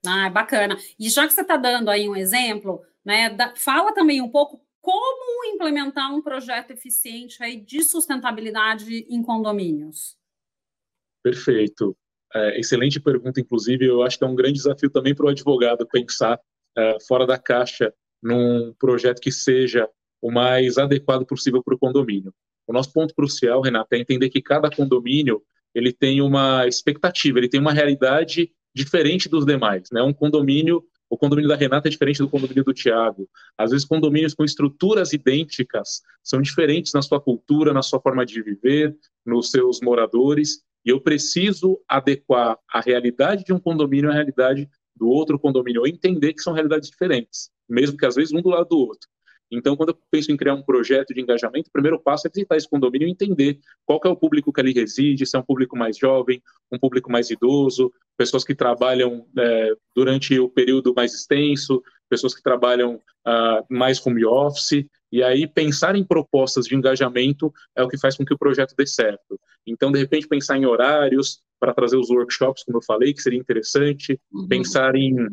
Ah, 0.06 0.28
bacana. 0.28 0.76
E 0.98 1.08
já 1.08 1.26
que 1.26 1.32
você 1.32 1.42
está 1.42 1.56
dando 1.56 1.88
aí 1.88 2.08
um 2.08 2.16
exemplo, 2.16 2.82
né, 3.04 3.30
da, 3.30 3.54
fala 3.56 3.92
também 3.92 4.20
um 4.20 4.28
pouco 4.28 4.60
como 4.80 5.44
implementar 5.54 6.12
um 6.12 6.20
projeto 6.20 6.72
eficiente 6.72 7.42
aí 7.42 7.56
de 7.56 7.84
sustentabilidade 7.84 9.06
em 9.08 9.22
condomínios. 9.22 10.16
Perfeito. 11.22 11.96
É, 12.34 12.58
excelente 12.58 12.98
pergunta, 12.98 13.40
inclusive. 13.40 13.84
Eu 13.86 14.02
acho 14.02 14.18
que 14.18 14.24
é 14.24 14.26
um 14.26 14.34
grande 14.34 14.54
desafio 14.54 14.90
também 14.90 15.14
para 15.14 15.26
o 15.26 15.28
advogado 15.28 15.86
pensar 15.86 16.40
é, 16.76 16.98
fora 17.06 17.26
da 17.26 17.38
caixa 17.38 17.94
num 18.20 18.74
projeto 18.78 19.20
que 19.20 19.30
seja 19.30 19.88
o 20.20 20.30
mais 20.30 20.78
adequado 20.78 21.24
possível 21.24 21.62
para 21.62 21.74
o 21.74 21.78
condomínio. 21.78 22.34
O 22.66 22.72
nosso 22.72 22.92
ponto 22.92 23.14
crucial, 23.14 23.60
Renata, 23.60 23.96
é 23.96 23.98
entender 23.98 24.30
que 24.30 24.40
cada 24.40 24.70
condomínio 24.70 25.42
ele 25.74 25.92
tem 25.92 26.20
uma 26.20 26.66
expectativa, 26.66 27.38
ele 27.38 27.48
tem 27.48 27.60
uma 27.60 27.72
realidade 27.72 28.52
diferente 28.74 29.28
dos 29.28 29.44
demais. 29.44 29.90
Né? 29.90 30.02
Um 30.02 30.12
condomínio, 30.12 30.84
o 31.08 31.16
condomínio 31.16 31.48
da 31.48 31.56
Renata 31.56 31.88
é 31.88 31.90
diferente 31.90 32.18
do 32.18 32.28
condomínio 32.28 32.64
do 32.64 32.72
Tiago. 32.72 33.28
Às 33.56 33.70
vezes, 33.70 33.86
condomínios 33.86 34.34
com 34.34 34.44
estruturas 34.44 35.12
idênticas 35.12 36.02
são 36.22 36.40
diferentes 36.40 36.92
na 36.92 37.02
sua 37.02 37.20
cultura, 37.20 37.72
na 37.72 37.82
sua 37.82 38.00
forma 38.00 38.24
de 38.24 38.42
viver, 38.42 38.96
nos 39.24 39.50
seus 39.50 39.80
moradores. 39.80 40.62
E 40.84 40.90
eu 40.90 41.00
preciso 41.00 41.80
adequar 41.88 42.58
a 42.72 42.80
realidade 42.80 43.44
de 43.44 43.52
um 43.52 43.60
condomínio 43.60 44.10
à 44.10 44.14
realidade 44.14 44.68
do 44.96 45.08
outro 45.08 45.38
condomínio, 45.38 45.82
ou 45.82 45.86
entender 45.86 46.32
que 46.32 46.42
são 46.42 46.52
realidades 46.52 46.90
diferentes, 46.90 47.50
mesmo 47.68 47.96
que 47.96 48.06
às 48.06 48.14
vezes 48.14 48.32
um 48.32 48.42
do 48.42 48.50
lado 48.50 48.68
do 48.68 48.78
outro. 48.78 49.08
Então, 49.52 49.76
quando 49.76 49.90
eu 49.90 49.98
penso 50.10 50.32
em 50.32 50.36
criar 50.36 50.54
um 50.54 50.62
projeto 50.62 51.12
de 51.12 51.20
engajamento, 51.20 51.68
o 51.68 51.72
primeiro 51.72 52.00
passo 52.00 52.26
é 52.26 52.30
visitar 52.30 52.56
esse 52.56 52.68
condomínio 52.68 53.06
e 53.06 53.10
entender 53.10 53.58
qual 53.84 54.00
é 54.04 54.08
o 54.08 54.16
público 54.16 54.52
que 54.52 54.60
ali 54.60 54.72
reside, 54.72 55.26
se 55.26 55.36
é 55.36 55.40
um 55.40 55.44
público 55.44 55.76
mais 55.76 55.96
jovem, 55.96 56.42
um 56.70 56.78
público 56.78 57.10
mais 57.12 57.30
idoso, 57.30 57.92
pessoas 58.16 58.44
que 58.44 58.54
trabalham 58.54 59.26
é, 59.38 59.72
durante 59.94 60.38
o 60.38 60.48
período 60.48 60.94
mais 60.94 61.12
extenso, 61.12 61.82
pessoas 62.08 62.34
que 62.34 62.42
trabalham 62.42 62.96
uh, 62.96 63.64
mais 63.70 64.04
home 64.04 64.24
office, 64.24 64.86
e 65.10 65.22
aí 65.22 65.46
pensar 65.46 65.96
em 65.96 66.04
propostas 66.04 66.66
de 66.66 66.74
engajamento 66.74 67.52
é 67.76 67.82
o 67.82 67.88
que 67.88 67.98
faz 67.98 68.16
com 68.16 68.24
que 68.24 68.34
o 68.34 68.38
projeto 68.38 68.74
dê 68.76 68.86
certo. 68.86 69.38
Então, 69.66 69.92
de 69.92 69.98
repente, 69.98 70.28
pensar 70.28 70.56
em 70.56 70.66
horários 70.66 71.40
para 71.60 71.74
trazer 71.74 71.96
os 71.96 72.10
workshops, 72.10 72.64
como 72.64 72.78
eu 72.78 72.82
falei, 72.82 73.12
que 73.12 73.22
seria 73.22 73.38
interessante, 73.38 74.18
uhum. 74.32 74.48
pensar 74.48 74.94
em 74.96 75.26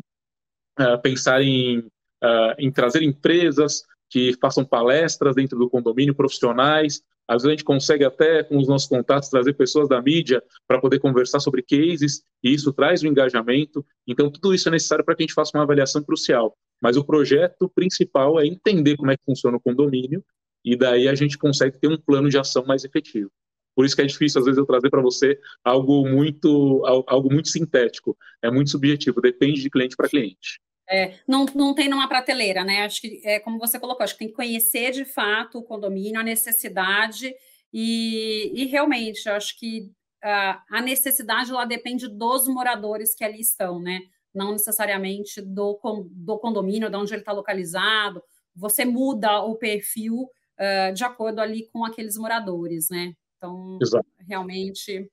uh, 0.80 1.00
pensar 1.02 1.42
em, 1.42 1.78
uh, 1.78 2.54
em 2.58 2.70
trazer 2.70 3.02
empresas 3.02 3.82
que 4.10 4.36
façam 4.40 4.64
palestras 4.64 5.36
dentro 5.36 5.56
do 5.56 5.70
condomínio, 5.70 6.14
profissionais. 6.14 7.00
Às 7.28 7.42
vezes 7.42 7.46
a 7.46 7.50
gente 7.52 7.64
consegue 7.64 8.04
até, 8.04 8.42
com 8.42 8.58
os 8.58 8.66
nossos 8.66 8.88
contatos, 8.88 9.28
trazer 9.28 9.54
pessoas 9.54 9.88
da 9.88 10.02
mídia 10.02 10.42
para 10.66 10.80
poder 10.80 10.98
conversar 10.98 11.38
sobre 11.38 11.62
cases, 11.62 12.24
e 12.42 12.52
isso 12.52 12.72
traz 12.72 13.02
o 13.02 13.06
um 13.06 13.10
engajamento. 13.10 13.86
Então, 14.06 14.28
tudo 14.28 14.52
isso 14.52 14.68
é 14.68 14.72
necessário 14.72 15.04
para 15.04 15.14
que 15.14 15.22
a 15.22 15.24
gente 15.24 15.34
faça 15.34 15.52
uma 15.56 15.62
avaliação 15.62 16.02
crucial. 16.02 16.56
Mas 16.82 16.96
o 16.96 17.04
projeto 17.04 17.70
principal 17.72 18.40
é 18.40 18.46
entender 18.46 18.96
como 18.96 19.12
é 19.12 19.16
que 19.16 19.24
funciona 19.24 19.56
o 19.56 19.60
condomínio 19.60 20.24
e 20.64 20.76
daí 20.76 21.08
a 21.08 21.14
gente 21.14 21.38
consegue 21.38 21.78
ter 21.78 21.88
um 21.88 21.96
plano 21.96 22.28
de 22.28 22.36
ação 22.36 22.64
mais 22.66 22.84
efetivo. 22.84 23.30
Por 23.76 23.84
isso 23.84 23.94
que 23.94 24.02
é 24.02 24.06
difícil, 24.06 24.40
às 24.40 24.44
vezes, 24.44 24.58
eu 24.58 24.66
trazer 24.66 24.90
para 24.90 25.00
você 25.00 25.38
algo 25.62 26.06
muito, 26.08 26.82
algo 27.06 27.32
muito 27.32 27.48
sintético. 27.48 28.16
É 28.42 28.50
muito 28.50 28.70
subjetivo, 28.70 29.20
depende 29.20 29.62
de 29.62 29.70
cliente 29.70 29.96
para 29.96 30.08
cliente. 30.08 30.60
É, 30.90 31.14
não, 31.26 31.46
não 31.54 31.74
tem 31.74 31.88
numa 31.88 32.08
prateleira, 32.08 32.64
né? 32.64 32.84
Acho 32.84 33.00
que, 33.00 33.20
é 33.24 33.38
como 33.38 33.58
você 33.58 33.78
colocou, 33.78 34.02
acho 34.02 34.14
que 34.14 34.20
tem 34.20 34.28
que 34.28 34.34
conhecer 34.34 34.90
de 34.90 35.04
fato 35.04 35.58
o 35.58 35.62
condomínio, 35.62 36.18
a 36.18 36.24
necessidade, 36.24 37.32
e, 37.72 38.50
e 38.54 38.66
realmente, 38.66 39.28
acho 39.28 39.56
que 39.56 39.92
uh, 40.24 40.60
a 40.68 40.80
necessidade 40.82 41.52
lá 41.52 41.64
depende 41.64 42.08
dos 42.08 42.48
moradores 42.48 43.14
que 43.14 43.22
ali 43.22 43.40
estão, 43.40 43.80
né? 43.80 44.00
não 44.34 44.52
necessariamente 44.52 45.40
do, 45.40 45.78
do 46.10 46.38
condomínio, 46.38 46.90
de 46.90 46.96
onde 46.96 47.12
ele 47.12 47.22
está 47.22 47.32
localizado. 47.32 48.22
Você 48.54 48.84
muda 48.84 49.42
o 49.42 49.56
perfil 49.56 50.22
uh, 50.22 50.92
de 50.94 51.04
acordo 51.04 51.40
ali 51.40 51.68
com 51.72 51.84
aqueles 51.84 52.16
moradores, 52.16 52.88
né? 52.88 53.14
Então, 53.36 53.78
Exato. 53.80 54.06
realmente 54.26 55.10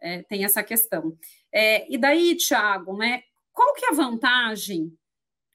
é, 0.00 0.22
tem 0.22 0.44
essa 0.44 0.62
questão. 0.62 1.16
É, 1.52 1.90
e 1.92 1.98
daí, 1.98 2.36
Tiago, 2.36 2.96
né? 2.96 3.22
Qual 3.52 3.74
que 3.74 3.86
é 3.86 3.88
a 3.90 3.94
vantagem 3.94 4.92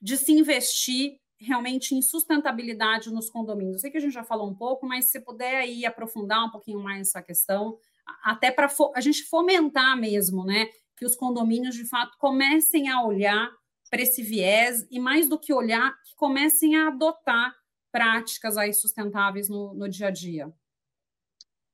de 0.00 0.16
se 0.16 0.32
investir 0.32 1.18
realmente 1.38 1.94
em 1.94 2.02
sustentabilidade 2.02 3.12
nos 3.12 3.28
condomínios? 3.28 3.76
Eu 3.76 3.80
sei 3.80 3.90
que 3.90 3.98
a 3.98 4.00
gente 4.00 4.14
já 4.14 4.24
falou 4.24 4.48
um 4.48 4.54
pouco, 4.54 4.86
mas 4.86 5.06
se 5.06 5.20
puder 5.20 5.56
aí 5.56 5.84
aprofundar 5.84 6.44
um 6.44 6.50
pouquinho 6.50 6.80
mais 6.80 7.08
essa 7.08 7.22
questão, 7.22 7.78
até 8.22 8.50
para 8.50 8.68
a 8.94 9.00
gente 9.00 9.24
fomentar 9.24 9.96
mesmo, 9.98 10.44
né? 10.44 10.68
que 10.96 11.04
os 11.04 11.14
condomínios, 11.14 11.74
de 11.74 11.84
fato, 11.84 12.16
comecem 12.18 12.88
a 12.88 13.04
olhar 13.04 13.52
para 13.90 14.02
esse 14.02 14.22
viés 14.22 14.86
e, 14.90 14.98
mais 14.98 15.28
do 15.28 15.38
que 15.38 15.52
olhar, 15.52 15.94
que 16.02 16.14
comecem 16.16 16.74
a 16.76 16.88
adotar 16.88 17.54
práticas 17.92 18.56
aí 18.56 18.72
sustentáveis 18.72 19.48
no, 19.48 19.74
no 19.74 19.88
dia 19.88 20.08
a 20.08 20.10
dia. 20.10 20.52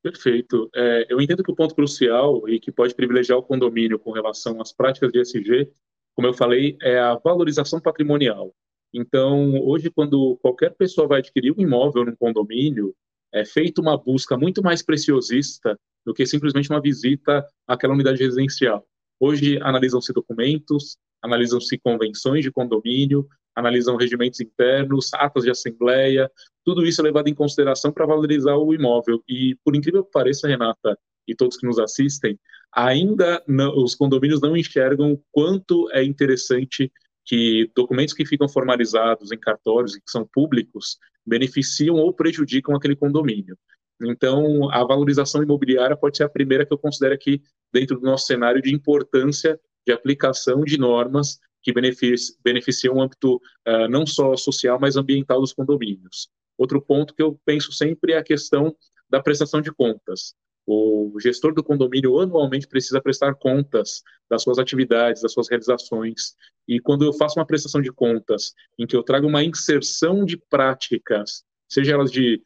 Perfeito. 0.02 0.68
É, 0.74 1.06
eu 1.08 1.20
entendo 1.20 1.44
que 1.44 1.52
o 1.52 1.54
ponto 1.54 1.74
crucial 1.74 2.48
e 2.48 2.58
que 2.58 2.72
pode 2.72 2.94
privilegiar 2.94 3.38
o 3.38 3.42
condomínio 3.42 3.98
com 3.98 4.10
relação 4.10 4.60
às 4.60 4.72
práticas 4.72 5.12
de 5.12 5.20
SG, 5.20 5.72
como 6.14 6.28
eu 6.28 6.34
falei, 6.34 6.76
é 6.82 6.98
a 6.98 7.14
valorização 7.14 7.80
patrimonial. 7.80 8.54
Então, 8.92 9.58
hoje, 9.64 9.90
quando 9.90 10.36
qualquer 10.42 10.74
pessoa 10.74 11.08
vai 11.08 11.20
adquirir 11.20 11.52
um 11.52 11.60
imóvel 11.60 12.04
num 12.04 12.14
condomínio, 12.14 12.94
é 13.32 13.44
feita 13.44 13.80
uma 13.80 13.96
busca 13.96 14.36
muito 14.36 14.62
mais 14.62 14.82
preciosista 14.82 15.78
do 16.04 16.12
que 16.12 16.26
simplesmente 16.26 16.68
uma 16.68 16.80
visita 16.80 17.46
àquela 17.66 17.94
unidade 17.94 18.22
residencial. 18.22 18.86
Hoje 19.18 19.58
analisam-se 19.62 20.12
documentos, 20.12 20.98
analisam-se 21.22 21.78
convenções 21.78 22.44
de 22.44 22.50
condomínio, 22.50 23.26
analisam 23.54 23.96
regimentos 23.96 24.40
internos, 24.40 25.12
atas 25.14 25.44
de 25.44 25.50
assembleia, 25.50 26.30
tudo 26.64 26.84
isso 26.84 27.00
é 27.00 27.04
levado 27.04 27.28
em 27.28 27.34
consideração 27.34 27.92
para 27.92 28.06
valorizar 28.06 28.56
o 28.56 28.74
imóvel. 28.74 29.22
E, 29.28 29.56
por 29.64 29.76
incrível 29.76 30.04
que 30.04 30.10
pareça, 30.10 30.48
Renata, 30.48 30.98
e 31.26 31.34
todos 31.34 31.56
que 31.56 31.66
nos 31.66 31.78
assistem, 31.78 32.38
ainda 32.72 33.42
não, 33.46 33.76
os 33.76 33.94
condomínios 33.94 34.40
não 34.40 34.56
enxergam 34.56 35.20
quanto 35.30 35.90
é 35.92 36.02
interessante 36.02 36.90
que 37.24 37.70
documentos 37.74 38.14
que 38.14 38.26
ficam 38.26 38.48
formalizados 38.48 39.30
em 39.30 39.38
cartórios 39.38 39.94
e 39.94 40.00
que 40.00 40.10
são 40.10 40.26
públicos 40.26 40.98
beneficiam 41.24 41.96
ou 41.96 42.12
prejudicam 42.12 42.74
aquele 42.74 42.96
condomínio. 42.96 43.56
Então, 44.02 44.70
a 44.72 44.84
valorização 44.84 45.42
imobiliária 45.42 45.96
pode 45.96 46.16
ser 46.16 46.24
a 46.24 46.28
primeira 46.28 46.66
que 46.66 46.72
eu 46.72 46.78
considero 46.78 47.14
aqui 47.14 47.40
dentro 47.72 48.00
do 48.00 48.06
nosso 48.06 48.26
cenário 48.26 48.60
de 48.60 48.74
importância 48.74 49.60
de 49.86 49.92
aplicação 49.92 50.62
de 50.62 50.78
normas 50.78 51.38
que 51.62 51.72
beneficiam 51.72 52.96
o 52.96 53.02
âmbito 53.02 53.36
uh, 53.36 53.88
não 53.88 54.04
só 54.04 54.36
social, 54.36 54.78
mas 54.80 54.96
ambiental 54.96 55.40
dos 55.40 55.52
condomínios. 55.52 56.28
Outro 56.58 56.82
ponto 56.82 57.14
que 57.14 57.22
eu 57.22 57.40
penso 57.44 57.72
sempre 57.72 58.12
é 58.12 58.18
a 58.18 58.24
questão 58.24 58.74
da 59.08 59.22
prestação 59.22 59.60
de 59.60 59.72
contas. 59.72 60.34
O 60.66 61.18
gestor 61.20 61.52
do 61.52 61.62
condomínio 61.62 62.18
anualmente 62.20 62.68
precisa 62.68 63.00
prestar 63.00 63.34
contas 63.34 64.02
das 64.30 64.42
suas 64.42 64.58
atividades, 64.58 65.22
das 65.22 65.32
suas 65.32 65.48
realizações. 65.48 66.34
E 66.68 66.78
quando 66.78 67.04
eu 67.04 67.12
faço 67.12 67.38
uma 67.38 67.46
prestação 67.46 67.80
de 67.80 67.92
contas 67.92 68.52
em 68.78 68.86
que 68.86 68.96
eu 68.96 69.02
trago 69.02 69.26
uma 69.26 69.42
inserção 69.42 70.24
de 70.24 70.36
práticas, 70.36 71.42
seja 71.68 71.94
elas 71.94 72.12
de 72.12 72.40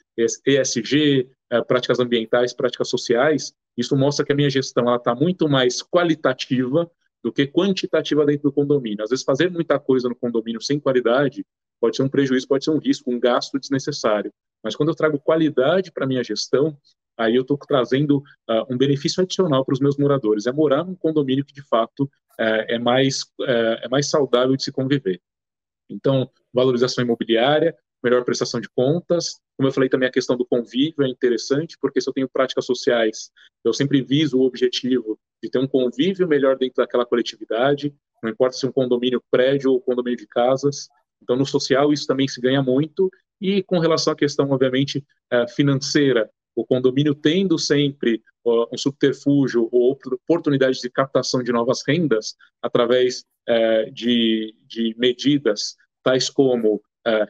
ESG, 0.47 1.29
eh, 1.51 1.63
práticas 1.63 2.01
ambientais, 2.01 2.55
práticas 2.55 2.89
sociais, 2.89 3.53
isso 3.77 3.95
mostra 3.95 4.25
que 4.25 4.33
a 4.33 4.37
minha 4.37 4.49
gestão 4.49 4.95
está 4.95 5.15
muito 5.15 5.49
mais 5.49 5.83
qualitativa 5.83 6.91
do 7.23 7.33
que 7.33 7.47
quantitativa 7.47 8.25
dentro 8.25 8.45
do 8.45 8.53
condomínio. 8.53 9.03
Às 9.03 9.11
vezes, 9.11 9.25
fazer 9.25 9.51
muita 9.51 9.79
coisa 9.79 10.09
no 10.09 10.17
condomínio 10.17 10.61
sem 10.61 10.81
qualidade 10.81 11.45
pode 11.81 11.97
ser 11.97 12.03
um 12.03 12.09
prejuízo, 12.09 12.49
pode 12.49 12.65
ser 12.65 12.71
um 12.71 12.79
risco, 12.79 13.13
um 13.13 13.21
gasto 13.21 13.59
desnecessário. 13.59 14.33
Mas 14.63 14.75
quando 14.75 14.89
eu 14.89 14.95
trago 14.95 15.19
qualidade 15.19 15.93
para 15.93 16.05
a 16.05 16.07
minha 16.07 16.25
gestão, 16.25 16.77
aí 17.17 17.35
eu 17.35 17.43
estou 17.43 17.57
trazendo 17.57 18.19
uh, 18.19 18.73
um 18.73 18.77
benefício 18.77 19.23
adicional 19.23 19.65
para 19.65 19.73
os 19.73 19.81
meus 19.81 19.97
moradores. 19.97 20.47
É 20.47 20.53
morar 20.53 20.85
num 20.85 20.95
condomínio 20.95 21.45
que, 21.45 21.55
de 21.55 21.63
fato, 21.63 22.05
uh, 22.05 22.09
é, 22.69 22.79
mais, 22.79 23.23
uh, 23.41 23.81
é 23.83 23.89
mais 23.89 24.09
saudável 24.11 24.57
de 24.57 24.63
se 24.63 24.73
conviver. 24.73 25.21
Então, 25.89 26.31
valorização 26.53 27.05
imobiliária, 27.05 27.75
melhor 28.03 28.25
prestação 28.25 28.61
de 28.61 28.69
contas. 28.69 29.41
Como 29.57 29.69
eu 29.69 29.73
falei 29.73 29.89
também, 29.89 30.09
a 30.09 30.13
questão 30.13 30.37
do 30.37 30.45
convívio 30.45 31.05
é 31.05 31.09
interessante, 31.09 31.77
porque 31.81 32.01
se 32.01 32.09
eu 32.09 32.13
tenho 32.13 32.29
práticas 32.29 32.67
sociais, 32.67 33.31
eu 33.65 33.73
sempre 33.73 34.03
viso 34.03 34.39
o 34.39 34.43
objetivo 34.43 35.19
de 35.43 35.51
ter 35.51 35.59
um 35.59 35.67
convívio 35.67 36.29
melhor 36.29 36.57
dentro 36.57 36.77
daquela 36.77 37.07
coletividade, 37.07 37.95
não 38.23 38.31
importa 38.31 38.57
se 38.57 38.67
é 38.67 38.69
um 38.69 38.73
condomínio 38.73 39.23
prédio 39.31 39.73
ou 39.73 39.81
condomínio 39.81 40.19
de 40.19 40.27
casas. 40.27 40.89
Então, 41.23 41.37
no 41.37 41.47
social, 41.47 41.93
isso 41.93 42.07
também 42.07 42.29
se 42.29 42.41
ganha 42.41 42.63
muito. 42.63 43.11
E 43.41 43.63
com 43.63 43.79
relação 43.79 44.13
à 44.13 44.17
questão, 44.17 44.51
obviamente, 44.51 45.05
eh, 45.31 45.49
financeira, 45.49 46.31
o 46.57 46.65
condomínio 46.65 47.15
tendo 47.15 47.59
sempre 47.59 48.23
um 48.45 48.79
subterfúgio 48.79 49.69
ou 49.71 49.97
oportunidades 50.13 50.81
de 50.81 50.91
captação 50.91 51.43
de 51.43 51.53
novas 51.53 51.83
rendas 51.87 52.35
através 52.63 53.25
eh, 53.47 53.91
de, 53.91 54.55
de 54.67 54.95
medidas 54.99 55.77
tais 56.03 56.31
como 56.31 56.81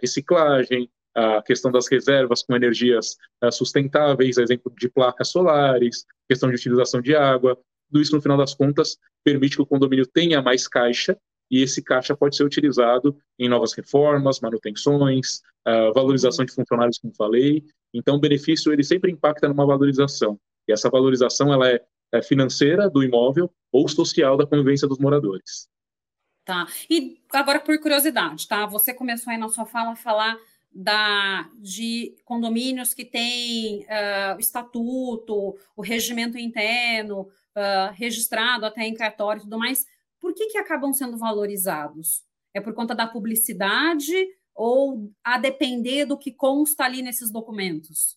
reciclagem, 0.00 0.90
a 1.14 1.42
questão 1.42 1.70
das 1.70 1.86
reservas 1.86 2.42
com 2.42 2.56
energias 2.56 3.14
sustentáveis, 3.52 4.38
exemplo 4.38 4.72
de 4.74 4.88
placas 4.88 5.28
solares, 5.28 6.06
questão 6.26 6.48
de 6.48 6.56
utilização 6.56 7.02
de 7.02 7.14
água, 7.14 7.58
tudo 7.88 8.02
isso, 8.02 8.14
no 8.14 8.22
final 8.22 8.36
das 8.36 8.54
contas, 8.54 8.98
permite 9.24 9.56
que 9.56 9.62
o 9.62 9.66
condomínio 9.66 10.06
tenha 10.06 10.42
mais 10.42 10.66
caixa 10.66 11.16
e 11.50 11.62
esse 11.62 11.82
caixa 11.82 12.16
pode 12.16 12.36
ser 12.36 12.44
utilizado 12.44 13.16
em 13.38 13.48
novas 13.48 13.72
reformas, 13.72 14.40
manutenções, 14.40 15.40
uh, 15.66 15.92
valorização 15.94 16.44
de 16.44 16.52
funcionários, 16.52 16.98
como 16.98 17.14
falei. 17.14 17.64
Então, 17.92 18.16
o 18.16 18.20
benefício 18.20 18.72
ele 18.72 18.84
sempre 18.84 19.10
impacta 19.10 19.48
numa 19.48 19.66
valorização. 19.66 20.38
E 20.68 20.72
essa 20.72 20.90
valorização 20.90 21.52
ela 21.52 21.70
é, 21.70 21.80
é 22.12 22.22
financeira 22.22 22.90
do 22.90 23.02
imóvel 23.02 23.50
ou 23.72 23.88
social 23.88 24.36
da 24.36 24.46
convivência 24.46 24.88
dos 24.88 24.98
moradores. 24.98 25.68
Tá. 26.44 26.66
E 26.88 27.20
agora, 27.32 27.58
por 27.58 27.78
curiosidade, 27.80 28.46
tá? 28.46 28.66
Você 28.66 28.94
começou 28.94 29.32
aí 29.32 29.38
na 29.38 29.48
sua 29.48 29.66
fala 29.66 29.92
a 29.92 29.96
falar 29.96 30.36
da, 30.72 31.48
de 31.58 32.14
condomínios 32.24 32.92
que 32.92 33.04
têm 33.04 33.80
uh, 33.84 34.38
estatuto, 34.38 35.56
o 35.74 35.82
regimento 35.82 36.38
interno, 36.38 37.22
uh, 37.22 37.92
registrado 37.94 38.66
até 38.66 38.82
em 38.82 38.94
cartório 38.94 39.40
e 39.40 39.42
tudo 39.42 39.58
mais. 39.58 39.86
Por 40.20 40.34
que, 40.34 40.46
que 40.46 40.58
acabam 40.58 40.92
sendo 40.92 41.16
valorizados? 41.16 42.22
É 42.54 42.60
por 42.60 42.74
conta 42.74 42.94
da 42.94 43.06
publicidade 43.06 44.14
ou 44.56 45.12
a 45.22 45.38
depender 45.38 46.06
do 46.06 46.18
que 46.18 46.32
consta 46.32 46.84
ali 46.84 47.02
nesses 47.02 47.30
documentos? 47.30 48.16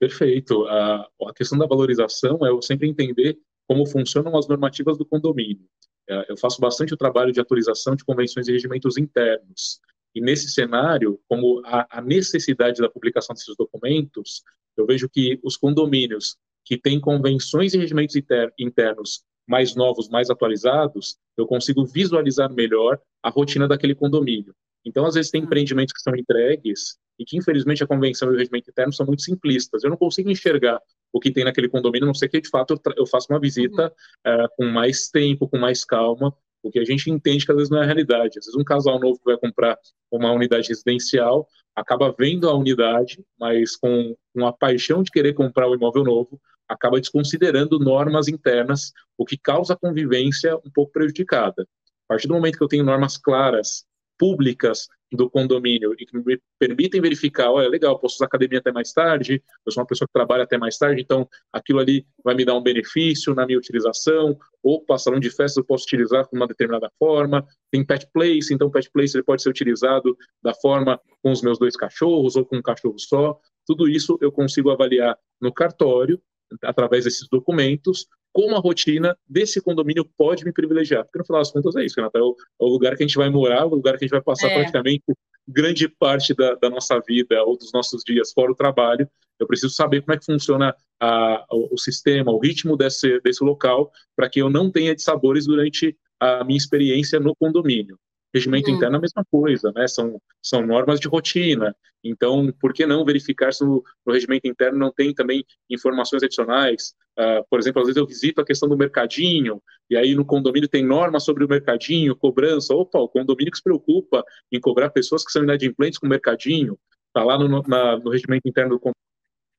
Perfeito. 0.00 0.66
A, 0.66 1.08
a 1.28 1.34
questão 1.34 1.58
da 1.58 1.66
valorização 1.66 2.44
é 2.46 2.50
eu 2.50 2.62
sempre 2.62 2.88
entender 2.88 3.38
como 3.66 3.86
funcionam 3.86 4.36
as 4.36 4.48
normativas 4.48 4.96
do 4.96 5.04
condomínio. 5.04 5.68
É, 6.08 6.32
eu 6.32 6.36
faço 6.36 6.60
bastante 6.60 6.94
o 6.94 6.96
trabalho 6.96 7.32
de 7.32 7.40
atualização 7.40 7.94
de 7.94 8.04
convenções 8.04 8.48
e 8.48 8.52
regimentos 8.52 8.96
internos. 8.96 9.80
E 10.14 10.20
nesse 10.20 10.48
cenário, 10.48 11.20
como 11.28 11.60
a, 11.66 11.98
a 11.98 12.00
necessidade 12.00 12.80
da 12.80 12.88
publicação 12.88 13.34
desses 13.34 13.54
documentos, 13.56 14.42
eu 14.76 14.86
vejo 14.86 15.08
que 15.08 15.38
os 15.42 15.56
condomínios 15.56 16.36
que 16.64 16.78
têm 16.78 16.98
convenções 17.00 17.74
e 17.74 17.78
regimentos 17.78 18.16
inter, 18.16 18.52
internos 18.58 19.22
mais 19.46 19.74
novos, 19.74 20.08
mais 20.08 20.30
atualizados, 20.30 21.16
eu 21.36 21.46
consigo 21.46 21.84
visualizar 21.84 22.52
melhor 22.52 23.00
a 23.22 23.30
rotina 23.30 23.66
daquele 23.66 23.94
condomínio. 23.94 24.54
Então, 24.84 25.04
às 25.04 25.14
vezes, 25.14 25.30
tem 25.30 25.40
hum. 25.40 25.44
empreendimentos 25.44 25.92
que 25.92 26.00
são 26.00 26.14
entregues 26.16 26.98
e 27.18 27.24
que, 27.24 27.36
infelizmente, 27.36 27.82
a 27.82 27.86
convenção 27.86 28.30
e 28.30 28.34
o 28.34 28.38
regimento 28.38 28.70
interno 28.70 28.92
são 28.92 29.06
muito 29.06 29.22
simplistas. 29.22 29.82
Eu 29.82 29.90
não 29.90 29.96
consigo 29.96 30.30
enxergar 30.30 30.80
o 31.12 31.18
que 31.18 31.32
tem 31.32 31.44
naquele 31.44 31.68
condomínio, 31.68 32.04
a 32.04 32.08
não 32.08 32.14
ser 32.14 32.28
que, 32.28 32.40
de 32.40 32.48
fato, 32.48 32.74
eu, 32.74 32.92
eu 32.96 33.06
faça 33.06 33.26
uma 33.32 33.40
visita 33.40 33.92
uhum. 34.26 34.44
uh, 34.44 34.48
com 34.56 34.66
mais 34.66 35.08
tempo, 35.08 35.48
com 35.48 35.58
mais 35.58 35.84
calma, 35.84 36.34
porque 36.62 36.78
a 36.78 36.84
gente 36.84 37.10
entende 37.10 37.44
que, 37.44 37.50
às 37.50 37.56
vezes, 37.56 37.70
não 37.70 37.78
é 37.78 37.82
a 37.82 37.86
realidade. 37.86 38.38
Às 38.38 38.46
vezes, 38.46 38.54
um 38.54 38.64
casal 38.64 39.00
novo 39.00 39.18
que 39.18 39.24
vai 39.24 39.38
comprar 39.38 39.76
uma 40.10 40.32
unidade 40.32 40.68
residencial 40.68 41.46
acaba 41.74 42.14
vendo 42.16 42.48
a 42.48 42.54
unidade, 42.54 43.24
mas 43.38 43.76
com, 43.76 44.16
com 44.34 44.46
a 44.46 44.52
paixão 44.52 45.02
de 45.02 45.10
querer 45.10 45.32
comprar 45.32 45.68
o 45.68 45.74
imóvel 45.74 46.04
novo, 46.04 46.40
acaba 46.68 47.00
desconsiderando 47.00 47.78
normas 47.78 48.28
internas, 48.28 48.92
o 49.16 49.24
que 49.24 49.38
causa 49.38 49.72
a 49.72 49.76
convivência 49.76 50.56
um 50.56 50.70
pouco 50.72 50.92
prejudicada. 50.92 51.62
A 51.62 52.08
partir 52.08 52.28
do 52.28 52.34
momento 52.34 52.58
que 52.58 52.64
eu 52.64 52.68
tenho 52.68 52.84
normas 52.84 53.16
claras 53.16 53.84
públicas 54.18 54.88
do 55.10 55.30
condomínio 55.30 55.94
e 55.98 56.04
que 56.04 56.16
me 56.16 56.38
permitem 56.58 57.00
verificar, 57.00 57.50
olha, 57.50 57.68
legal, 57.68 57.98
posso 57.98 58.16
usar 58.16 58.26
academia 58.26 58.58
até 58.58 58.70
mais 58.70 58.92
tarde, 58.92 59.42
eu 59.64 59.72
sou 59.72 59.80
uma 59.80 59.86
pessoa 59.86 60.06
que 60.06 60.12
trabalha 60.12 60.44
até 60.44 60.58
mais 60.58 60.76
tarde, 60.76 61.00
então 61.00 61.26
aquilo 61.52 61.78
ali 61.78 62.06
vai 62.22 62.34
me 62.34 62.44
dar 62.44 62.54
um 62.54 62.62
benefício 62.62 63.34
na 63.34 63.46
minha 63.46 63.58
utilização, 63.58 64.36
ou 64.62 64.84
salão 64.98 65.18
de 65.18 65.30
festas 65.30 65.56
eu 65.56 65.64
posso 65.64 65.84
utilizar 65.84 66.24
de 66.24 66.36
uma 66.36 66.46
determinada 66.46 66.90
forma, 66.98 67.46
tem 67.70 67.84
pet 67.84 68.06
place, 68.12 68.52
então 68.52 68.70
pet 68.70 68.90
place 68.90 69.16
ele 69.16 69.24
pode 69.24 69.42
ser 69.42 69.48
utilizado 69.48 70.16
da 70.42 70.52
forma 70.52 71.00
com 71.22 71.30
os 71.30 71.40
meus 71.40 71.58
dois 71.58 71.76
cachorros 71.76 72.36
ou 72.36 72.44
com 72.44 72.58
um 72.58 72.62
cachorro 72.62 72.98
só, 72.98 73.38
tudo 73.66 73.88
isso 73.88 74.18
eu 74.20 74.30
consigo 74.30 74.70
avaliar 74.70 75.16
no 75.40 75.52
cartório, 75.52 76.20
através 76.62 77.04
desses 77.04 77.28
documentos, 77.28 78.06
como 78.32 78.56
a 78.56 78.60
rotina 78.60 79.16
desse 79.28 79.60
condomínio 79.60 80.04
pode 80.16 80.44
me 80.44 80.52
privilegiar. 80.52 81.04
Porque 81.04 81.18
no 81.18 81.24
final 81.24 81.40
das 81.40 81.50
contas 81.50 81.76
é 81.76 81.84
isso, 81.84 81.96
Renata, 81.96 82.18
é 82.18 82.22
o, 82.22 82.36
é 82.60 82.64
o 82.64 82.68
lugar 82.68 82.96
que 82.96 83.02
a 83.02 83.06
gente 83.06 83.16
vai 83.16 83.28
morar, 83.30 83.66
o 83.66 83.70
lugar 83.70 83.96
que 83.96 84.04
a 84.04 84.06
gente 84.06 84.12
vai 84.12 84.22
passar 84.22 84.48
é. 84.48 84.54
praticamente 84.54 85.04
grande 85.46 85.88
parte 85.88 86.34
da, 86.34 86.54
da, 86.54 86.68
nossa 86.68 87.00
vida 87.00 87.42
ou 87.42 87.56
dos 87.56 87.72
nossos 87.72 88.02
dias 88.04 88.32
fora 88.32 88.52
o 88.52 88.54
trabalho. 88.54 89.08
Eu 89.40 89.46
preciso 89.46 89.72
saber 89.72 90.02
como 90.02 90.14
é 90.14 90.18
que 90.18 90.26
funciona 90.26 90.74
a, 91.00 91.46
o, 91.50 91.74
o 91.74 91.78
sistema, 91.78 92.30
o 92.30 92.38
ritmo 92.38 92.76
desse, 92.76 93.20
desse 93.20 93.42
local, 93.42 93.90
para 94.14 94.28
que 94.28 94.40
eu 94.40 94.50
não 94.50 94.70
tenha 94.70 94.94
dissabores 94.94 95.46
durante 95.46 95.96
a 96.20 96.44
minha 96.44 96.58
experiência 96.58 97.18
no 97.18 97.34
condomínio. 97.34 97.98
Regimento 98.34 98.70
interno 98.70 98.96
é 98.96 98.98
a 98.98 99.00
mesma 99.00 99.24
coisa, 99.30 99.72
né? 99.74 99.88
São, 99.88 100.20
são 100.42 100.66
normas 100.66 101.00
de 101.00 101.08
rotina. 101.08 101.74
Então, 102.04 102.52
por 102.60 102.72
que 102.72 102.86
não 102.86 103.04
verificar 103.04 103.52
se 103.52 103.64
no, 103.64 103.82
no 104.06 104.12
regimento 104.12 104.46
interno 104.46 104.78
não 104.78 104.92
tem 104.92 105.14
também 105.14 105.44
informações 105.68 106.22
adicionais? 106.22 106.94
Uh, 107.18 107.42
por 107.50 107.58
exemplo, 107.58 107.80
às 107.80 107.88
vezes 107.88 107.96
eu 107.96 108.06
visito 108.06 108.40
a 108.40 108.44
questão 108.44 108.68
do 108.68 108.76
mercadinho, 108.76 109.60
e 109.90 109.96
aí 109.96 110.14
no 110.14 110.24
condomínio 110.24 110.68
tem 110.68 110.84
normas 110.84 111.24
sobre 111.24 111.44
o 111.44 111.48
mercadinho, 111.48 112.14
cobrança. 112.14 112.74
Opa, 112.74 112.98
o 112.98 113.08
condomínio 113.08 113.50
que 113.50 113.58
se 113.58 113.64
preocupa 113.64 114.22
em 114.52 114.60
cobrar 114.60 114.90
pessoas 114.90 115.24
que 115.24 115.32
são 115.32 115.42
inadimplentes 115.42 115.98
com 115.98 116.06
o 116.06 116.10
mercadinho, 116.10 116.78
está 117.08 117.24
lá 117.24 117.38
no, 117.38 117.62
na, 117.62 117.98
no 117.98 118.10
regimento 118.10 118.46
interno 118.46 118.70
do 118.70 118.78
condomínio. 118.78 118.94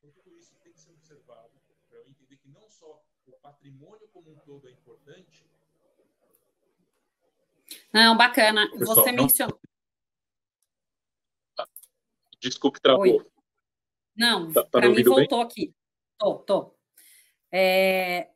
Tudo 0.01 0.37
isso 0.37 0.53
tem 0.63 0.71
que 0.71 0.79
ser 0.79 0.91
observado 0.91 1.49
para 1.89 1.97
eu 1.97 2.05
entender 2.07 2.37
que 2.37 2.47
não 2.47 2.69
só 2.69 3.01
o 3.27 3.31
patrimônio 3.41 4.07
como 4.13 4.31
um 4.31 4.35
todo 4.45 4.67
é 4.67 4.71
importante, 4.71 5.49
não, 7.93 8.15
bacana. 8.15 8.69
Pessoal, 8.71 8.95
Você 8.95 9.11
não... 9.11 9.23
mencionou. 9.23 9.59
Desculpe, 12.41 12.79
travou. 12.79 13.03
Oi. 13.03 13.25
Não, 14.15 14.51
tá, 14.51 14.63
tá 14.63 14.69
para 14.69 14.89
mim 14.89 15.03
voltou 15.03 15.39
bem? 15.39 15.47
aqui. 15.47 15.75
Tô, 16.17 16.35
tô. 16.39 16.75
É, 17.51 18.29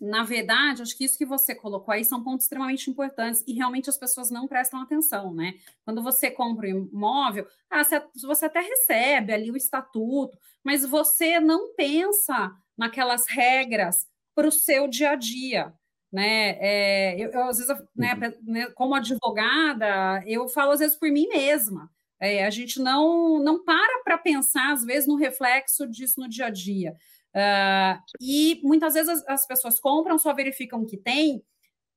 na 0.00 0.22
verdade, 0.22 0.80
acho 0.80 0.96
que 0.96 1.04
isso 1.04 1.18
que 1.18 1.26
você 1.26 1.54
colocou 1.54 1.92
aí 1.92 2.04
são 2.04 2.22
pontos 2.22 2.44
extremamente 2.44 2.90
importantes 2.90 3.44
e 3.46 3.52
realmente 3.52 3.90
as 3.90 3.98
pessoas 3.98 4.30
não 4.30 4.48
prestam 4.48 4.80
atenção, 4.80 5.32
né? 5.34 5.58
Quando 5.84 6.02
você 6.02 6.30
compra 6.30 6.68
um 6.68 6.88
imóvel, 6.90 7.46
ah, 7.68 7.82
você 8.22 8.46
até 8.46 8.60
recebe 8.60 9.32
ali 9.32 9.50
o 9.50 9.56
estatuto, 9.56 10.38
mas 10.64 10.86
você 10.86 11.38
não 11.38 11.74
pensa 11.74 12.54
naquelas 12.76 13.26
regras 13.28 14.06
para 14.34 14.48
o 14.48 14.52
seu 14.52 14.88
dia 14.88 15.10
a 15.10 15.16
dia 15.16 15.74
né? 16.12 16.56
É, 16.60 17.14
eu, 17.18 17.30
eu, 17.30 17.42
às 17.44 17.58
vezes, 17.58 17.76
né, 17.94 18.14
uhum. 18.14 18.52
né, 18.52 18.66
como 18.74 18.94
advogada, 18.94 20.22
eu 20.26 20.48
falo 20.48 20.72
às 20.72 20.80
vezes 20.80 20.96
por 20.96 21.10
mim 21.10 21.28
mesma. 21.28 21.90
É, 22.18 22.44
a 22.44 22.50
gente 22.50 22.80
não 22.80 23.38
não 23.42 23.64
para 23.64 24.02
para 24.04 24.18
pensar 24.18 24.72
às 24.72 24.84
vezes 24.84 25.08
no 25.08 25.16
reflexo 25.16 25.86
disso 25.86 26.20
no 26.20 26.28
dia 26.28 26.46
a 26.46 26.50
dia. 26.50 26.94
Uh, 27.34 28.02
e 28.20 28.60
muitas 28.62 28.94
vezes 28.94 29.08
as, 29.08 29.28
as, 29.28 29.46
pessoas 29.46 29.78
compram, 29.78 30.18
só 30.18 30.34
verificam 30.34 30.84
que 30.84 30.96
tem, 30.96 31.42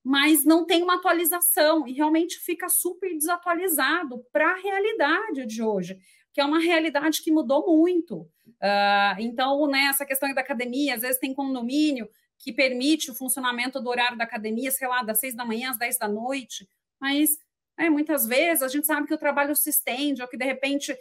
mas 0.04 0.46
não 0.46 0.66
tem 0.66 0.84
uma 0.84 0.96
atualização 0.96 1.88
e 1.88 1.94
realmente 1.94 2.38
fica 2.38 2.70
super 2.70 3.12
desatualizado 3.18 4.24
para 4.32 4.52
a 4.52 4.62
realidade 4.62 5.46
de 5.48 5.64
hoje. 5.64 5.98
que 6.32 6.42
é 6.42 6.46
uma 6.46 6.60
realidade 6.60 7.22
que 7.22 7.32
mudou 7.32 7.66
muito. 7.66 8.22
Uh, 8.62 9.20
então, 9.20 9.68
né, 9.68 9.86
essa 9.90 10.06
questão 10.06 10.34
da 10.34 10.42
academia, 10.42 10.96
às 10.96 11.02
vezes 11.02 11.20
tem 11.20 11.34
condomínio 11.34 12.08
que 12.44 12.52
permite 12.52 13.10
o 13.10 13.16
funcionamento 13.16 13.80
do 13.80 13.90
horário 13.90 14.18
da 14.18 14.26
academia, 14.26 14.70
sei 14.70 14.88
lá, 14.88 15.02
das 15.02 15.20
seis 15.20 15.34
da 15.34 15.46
manhã 15.46 15.70
às 15.70 15.78
dez 15.78 15.98
da 15.98 16.10
noite, 16.10 16.68
mas 17.00 17.38
né, 17.78 17.90
muitas 17.90 18.28
vezes 18.28 18.62
a 18.62 18.68
gente 18.68 18.86
sabe 18.86 19.08
que 19.08 19.14
o 19.14 19.18
trabalho 19.18 19.56
se 19.56 19.70
estende, 19.70 20.22
ou 20.22 20.28
que 20.28 20.36
de 20.36 20.44
repente 20.44 20.94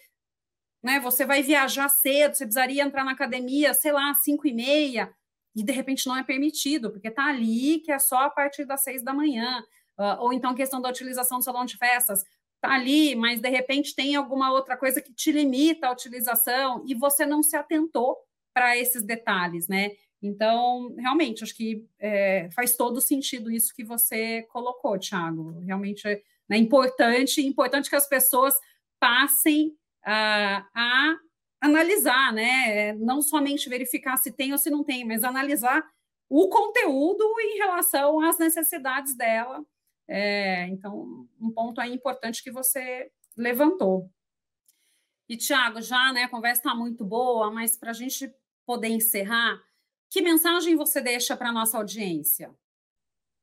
né, 0.81 1.01
você 1.01 1.27
vai 1.27 1.43
viajar 1.43 1.89
cedo, 1.89 2.35
você 2.35 2.45
precisaria 2.45 2.85
entrar 2.85 3.05
na 3.05 3.11
academia, 3.11 3.75
sei 3.75 3.91
lá, 3.91 4.11
às 4.11 4.23
cinco 4.23 4.47
e 4.47 4.53
meia, 4.53 5.13
e 5.55 5.65
de 5.65 5.73
repente 5.73 6.07
não 6.07 6.17
é 6.17 6.23
permitido, 6.23 6.93
porque 6.93 7.09
está 7.09 7.27
ali 7.27 7.81
que 7.81 7.91
é 7.91 7.99
só 7.99 8.19
a 8.19 8.31
partir 8.31 8.65
das 8.65 8.83
seis 8.83 9.03
da 9.03 9.13
manhã. 9.13 9.65
Uh, 9.99 10.17
ou 10.21 10.33
então 10.33 10.55
questão 10.55 10.81
da 10.81 10.89
utilização 10.89 11.39
do 11.39 11.45
salão 11.45 11.65
de 11.65 11.77
festas, 11.77 12.25
está 12.55 12.75
ali, 12.75 13.17
mas 13.17 13.41
de 13.41 13.49
repente 13.49 13.95
tem 13.95 14.15
alguma 14.15 14.53
outra 14.53 14.77
coisa 14.77 15.03
que 15.03 15.13
te 15.13 15.33
limita 15.33 15.89
a 15.89 15.93
utilização 15.93 16.85
e 16.87 16.95
você 16.95 17.27
não 17.27 17.43
se 17.43 17.57
atentou 17.57 18.17
para 18.55 18.77
esses 18.77 19.03
detalhes, 19.03 19.67
né? 19.69 19.91
Então, 20.23 20.95
realmente, 20.97 21.43
acho 21.43 21.55
que 21.55 21.85
é, 21.99 22.49
faz 22.55 22.77
todo 22.77 23.01
sentido 23.01 23.51
isso 23.51 23.75
que 23.75 23.83
você 23.83 24.43
colocou, 24.43 24.97
Thiago. 24.97 25.59
Realmente 25.61 26.07
é 26.07 26.23
né, 26.49 26.57
importante, 26.57 27.45
importante 27.45 27.91
que 27.91 27.97
as 27.97 28.09
pessoas 28.09 28.55
passem 29.01 29.77
a, 30.05 31.17
analisar, 31.61 32.33
né? 32.33 32.93
Não 32.95 33.21
somente 33.21 33.69
verificar 33.69 34.17
se 34.17 34.31
tem 34.33 34.53
ou 34.53 34.59
se 34.59 34.71
não 34.71 34.85
tem, 34.85 35.05
mas 35.05 35.25
analisar 35.25 35.85
o 36.29 36.49
conteúdo 36.49 37.25
em 37.41 37.59
relação 37.59 38.21
às 38.21 38.39
necessidades 38.39 39.17
dela. 39.17 39.65
É, 40.09 40.67
então, 40.69 41.27
um 41.41 41.51
ponto 41.53 41.81
aí 41.81 41.93
importante 41.93 42.43
que 42.43 42.51
você 42.51 43.11
levantou. 43.37 44.11
E, 45.29 45.37
Tiago, 45.37 45.81
já 45.81 46.13
né, 46.13 46.25
a 46.25 46.29
conversa 46.29 46.61
está 46.61 46.75
muito 46.75 47.05
boa, 47.05 47.51
mas 47.51 47.77
para 47.77 47.91
a 47.91 47.95
gente 47.95 48.33
poder 48.67 48.89
encerrar, 48.89 49.61
que 50.12 50.20
mensagem 50.20 50.77
você 50.77 51.01
deixa 51.01 51.35
para 51.35 51.48
a 51.48 51.53
nossa 51.53 51.79
audiência? 51.79 52.51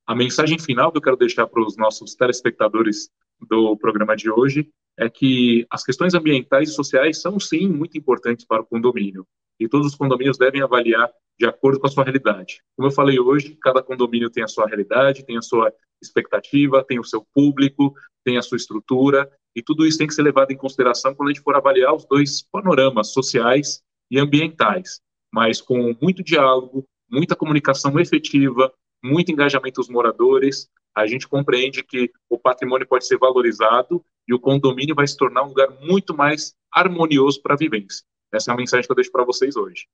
A 0.06 0.14
mensagem 0.14 0.60
final 0.60 0.92
que 0.92 1.00
eu 1.00 1.02
quero 1.02 1.18
deixar 1.18 1.48
para 1.48 1.64
os 1.66 1.76
nossos 1.76 2.14
telespectadores 2.14 3.10
do 3.42 3.76
programa 3.76 4.16
de 4.16 4.30
hoje 4.30 4.70
é 4.96 5.10
que 5.10 5.66
as 5.72 5.84
questões 5.84 6.14
ambientais 6.14 6.70
e 6.70 6.74
sociais 6.74 7.20
são, 7.20 7.40
sim, 7.40 7.68
muito 7.68 7.98
importantes 7.98 8.46
para 8.46 8.62
o 8.62 8.66
condomínio. 8.66 9.26
E 9.60 9.68
todos 9.68 9.88
os 9.88 9.96
condomínios 9.96 10.38
devem 10.38 10.62
avaliar 10.62 11.10
de 11.40 11.48
acordo 11.48 11.80
com 11.80 11.88
a 11.88 11.90
sua 11.90 12.04
realidade. 12.04 12.62
Como 12.76 12.88
eu 12.88 12.92
falei 12.92 13.20
hoje, 13.20 13.58
cada 13.60 13.82
condomínio 13.82 14.30
tem 14.30 14.44
a 14.44 14.48
sua 14.48 14.68
realidade, 14.68 15.26
tem 15.26 15.38
a 15.38 15.42
sua 15.42 15.74
expectativa, 16.00 16.86
tem 16.88 17.00
o 17.00 17.04
seu 17.04 17.26
público, 17.34 17.96
tem 18.24 18.38
a 18.38 18.44
sua 18.44 18.58
estrutura, 18.58 19.28
e 19.56 19.64
tudo 19.64 19.88
isso 19.88 19.98
tem 19.98 20.06
que 20.06 20.14
ser 20.14 20.22
levado 20.22 20.52
em 20.52 20.58
consideração 20.58 21.16
quando 21.16 21.30
a 21.30 21.34
gente 21.34 21.44
for 21.44 21.56
avaliar 21.56 21.96
os 21.96 22.06
dois 22.06 22.44
panoramas 22.52 23.12
sociais 23.12 23.82
e 24.12 24.20
ambientais 24.20 25.02
mas 25.32 25.62
com 25.62 25.96
muito 26.02 26.24
diálogo, 26.24 26.86
muita 27.10 27.36
comunicação 27.36 28.00
efetiva, 28.00 28.74
muito 29.04 29.32
engajamento 29.32 29.82
dos 29.82 29.90
moradores, 29.90 30.70
a 30.96 31.08
gente 31.08 31.28
compreende 31.28 31.84
que 31.84 32.12
o 32.30 32.38
patrimônio 32.38 32.88
pode 32.88 33.06
ser 33.06 33.18
valorizado 33.18 34.04
e 34.28 34.34
o 34.34 34.40
condomínio 34.40 34.96
vai 34.96 35.08
se 35.08 35.18
tornar 35.18 35.44
um 35.44 35.50
lugar 35.50 35.70
muito 35.82 36.16
mais 36.16 36.56
harmonioso 36.72 37.42
para 37.42 37.54
a 37.54 37.58
vivência. 37.58 38.06
Essa 38.32 38.52
é 38.52 38.54
a 38.54 38.58
mensagem 38.58 38.86
que 38.86 38.92
eu 38.92 38.96
deixo 38.96 39.12
para 39.12 39.24
vocês 39.24 39.56
hoje. 39.56 39.88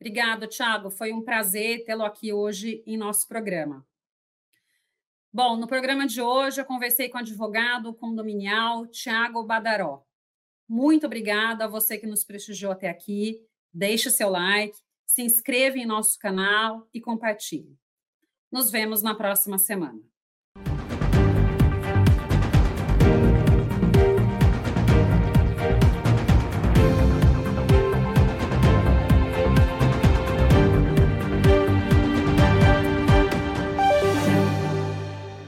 Obrigada, 0.00 0.46
Tiago. 0.46 0.90
Foi 0.90 1.12
um 1.12 1.22
prazer 1.22 1.84
tê-lo 1.84 2.04
aqui 2.04 2.32
hoje 2.32 2.82
em 2.86 2.96
nosso 2.96 3.26
programa. 3.26 3.84
Bom, 5.32 5.56
no 5.56 5.66
programa 5.66 6.06
de 6.06 6.22
hoje 6.22 6.60
eu 6.60 6.64
conversei 6.64 7.08
com 7.08 7.18
o 7.18 7.20
advogado 7.20 7.92
condominial 7.92 8.86
Tiago 8.86 9.42
Badaró. 9.42 10.04
Muito 10.68 11.06
obrigada 11.06 11.64
a 11.64 11.68
você 11.68 11.98
que 11.98 12.06
nos 12.06 12.24
prestigiou 12.24 12.72
até 12.72 12.88
aqui 12.88 13.40
deixe 13.72 14.10
seu 14.10 14.30
like, 14.30 14.76
se 15.06 15.22
inscreva 15.22 15.78
em 15.78 15.86
nosso 15.86 16.18
canal 16.18 16.88
e 16.92 17.00
compartilhe. 17.00 17.78
Nos 18.50 18.70
vemos 18.70 19.02
na 19.02 19.14
próxima 19.14 19.58
semana. 19.58 20.00